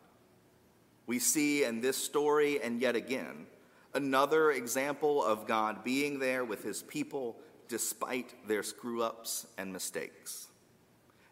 We 1.05 1.19
see 1.19 1.63
in 1.63 1.81
this 1.81 1.97
story 1.97 2.61
and 2.61 2.79
yet 2.81 2.95
again 2.95 3.47
another 3.93 4.51
example 4.51 5.23
of 5.23 5.47
God 5.47 5.83
being 5.83 6.19
there 6.19 6.45
with 6.45 6.63
his 6.63 6.83
people 6.83 7.37
despite 7.67 8.33
their 8.47 8.63
screw 8.63 9.01
ups 9.01 9.47
and 9.57 9.73
mistakes. 9.73 10.47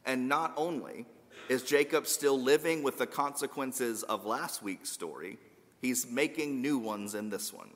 And 0.06 0.28
not 0.28 0.54
only 0.58 1.06
is 1.50 1.64
Jacob 1.64 2.08
still 2.08 2.40
living 2.40 2.84
with 2.84 2.98
the 2.98 3.08
consequences 3.08 4.04
of 4.04 4.26
last 4.26 4.64
week's 4.64 4.90
story, 4.90 5.38
He's 5.82 6.10
making 6.10 6.62
new 6.62 6.78
ones 6.78 7.16
in 7.16 7.30
this 7.30 7.54
one. 7.54 7.70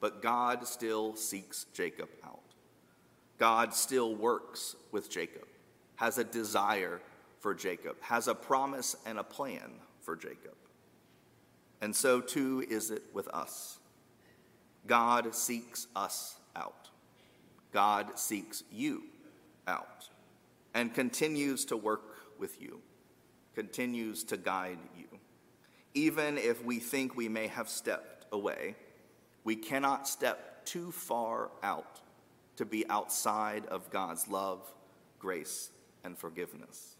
But 0.00 0.22
God 0.22 0.66
still 0.66 1.16
seeks 1.16 1.66
Jacob 1.72 2.08
out. 2.24 2.40
God 3.38 3.74
still 3.74 4.14
works 4.14 4.76
with 4.92 5.10
Jacob, 5.10 5.46
has 5.96 6.18
a 6.18 6.24
desire 6.24 7.00
for 7.40 7.54
Jacob, 7.54 7.96
has 8.00 8.28
a 8.28 8.34
promise 8.34 8.96
and 9.06 9.18
a 9.18 9.24
plan 9.24 9.70
for 10.00 10.14
Jacob. 10.14 10.54
And 11.80 11.94
so 11.94 12.20
too 12.20 12.64
is 12.68 12.90
it 12.90 13.02
with 13.12 13.28
us. 13.28 13.78
God 14.86 15.34
seeks 15.34 15.86
us 15.96 16.36
out. 16.54 16.90
God 17.72 18.18
seeks 18.18 18.62
you 18.70 19.02
out 19.66 20.08
and 20.74 20.94
continues 20.94 21.64
to 21.66 21.76
work 21.76 22.16
with 22.38 22.60
you, 22.62 22.80
continues 23.54 24.22
to 24.24 24.36
guide 24.36 24.78
you 24.96 25.13
even 25.94 26.36
if 26.36 26.64
we 26.64 26.78
think 26.80 27.16
we 27.16 27.28
may 27.28 27.46
have 27.46 27.68
stepped 27.68 28.26
away, 28.32 28.74
we 29.44 29.54
cannot 29.56 30.08
step 30.08 30.64
too 30.64 30.90
far 30.90 31.50
out 31.62 32.00
to 32.56 32.64
be 32.64 32.88
outside 32.88 33.66
of 33.66 33.90
God's 33.90 34.28
love, 34.28 34.60
grace, 35.18 35.70
and 36.02 36.18
forgiveness. 36.18 36.96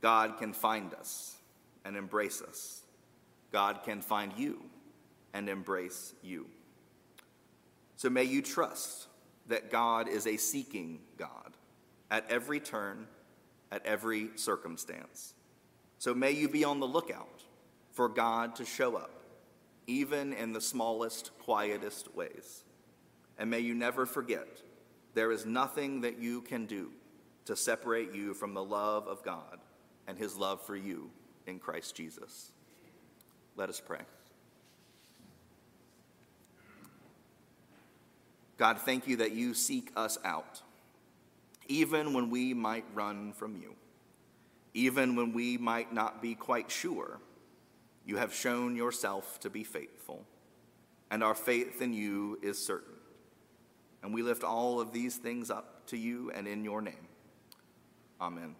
God 0.00 0.38
can 0.38 0.52
find 0.52 0.94
us 0.94 1.36
and 1.84 1.96
embrace 1.96 2.42
us. 2.42 2.82
God 3.52 3.80
can 3.84 4.02
find 4.02 4.32
you 4.36 4.62
and 5.32 5.48
embrace 5.48 6.14
you. 6.22 6.46
So 7.96 8.10
may 8.10 8.24
you 8.24 8.42
trust 8.42 9.06
that 9.48 9.70
God 9.70 10.08
is 10.08 10.26
a 10.26 10.36
seeking 10.36 11.00
God 11.16 11.56
at 12.10 12.30
every 12.30 12.60
turn, 12.60 13.06
at 13.72 13.84
every 13.84 14.30
circumstance. 14.36 15.34
So 15.98 16.14
may 16.14 16.30
you 16.30 16.48
be 16.48 16.64
on 16.64 16.80
the 16.80 16.86
lookout 16.86 17.42
for 17.98 18.08
God 18.08 18.54
to 18.54 18.64
show 18.64 18.94
up, 18.94 19.10
even 19.88 20.32
in 20.32 20.52
the 20.52 20.60
smallest, 20.60 21.32
quietest 21.40 22.14
ways. 22.14 22.62
And 23.36 23.50
may 23.50 23.58
you 23.58 23.74
never 23.74 24.06
forget 24.06 24.46
there 25.14 25.32
is 25.32 25.44
nothing 25.44 26.02
that 26.02 26.20
you 26.20 26.42
can 26.42 26.66
do 26.66 26.92
to 27.46 27.56
separate 27.56 28.14
you 28.14 28.34
from 28.34 28.54
the 28.54 28.62
love 28.62 29.08
of 29.08 29.24
God 29.24 29.58
and 30.06 30.16
his 30.16 30.36
love 30.36 30.62
for 30.62 30.76
you 30.76 31.10
in 31.48 31.58
Christ 31.58 31.96
Jesus. 31.96 32.52
Let 33.56 33.68
us 33.68 33.82
pray. 33.84 34.02
God, 38.58 38.78
thank 38.78 39.08
you 39.08 39.16
that 39.16 39.32
you 39.32 39.54
seek 39.54 39.90
us 39.96 40.18
out, 40.24 40.62
even 41.66 42.12
when 42.12 42.30
we 42.30 42.54
might 42.54 42.84
run 42.94 43.32
from 43.32 43.56
you, 43.56 43.74
even 44.72 45.16
when 45.16 45.32
we 45.32 45.58
might 45.58 45.92
not 45.92 46.22
be 46.22 46.36
quite 46.36 46.70
sure. 46.70 47.18
You 48.08 48.16
have 48.16 48.34
shown 48.34 48.74
yourself 48.74 49.38
to 49.40 49.50
be 49.50 49.64
faithful, 49.64 50.24
and 51.10 51.22
our 51.22 51.34
faith 51.34 51.82
in 51.82 51.92
you 51.92 52.38
is 52.42 52.56
certain. 52.56 52.94
And 54.02 54.14
we 54.14 54.22
lift 54.22 54.42
all 54.42 54.80
of 54.80 54.94
these 54.94 55.18
things 55.18 55.50
up 55.50 55.86
to 55.88 55.98
you 55.98 56.30
and 56.30 56.48
in 56.48 56.64
your 56.64 56.80
name. 56.80 57.06
Amen. 58.18 58.56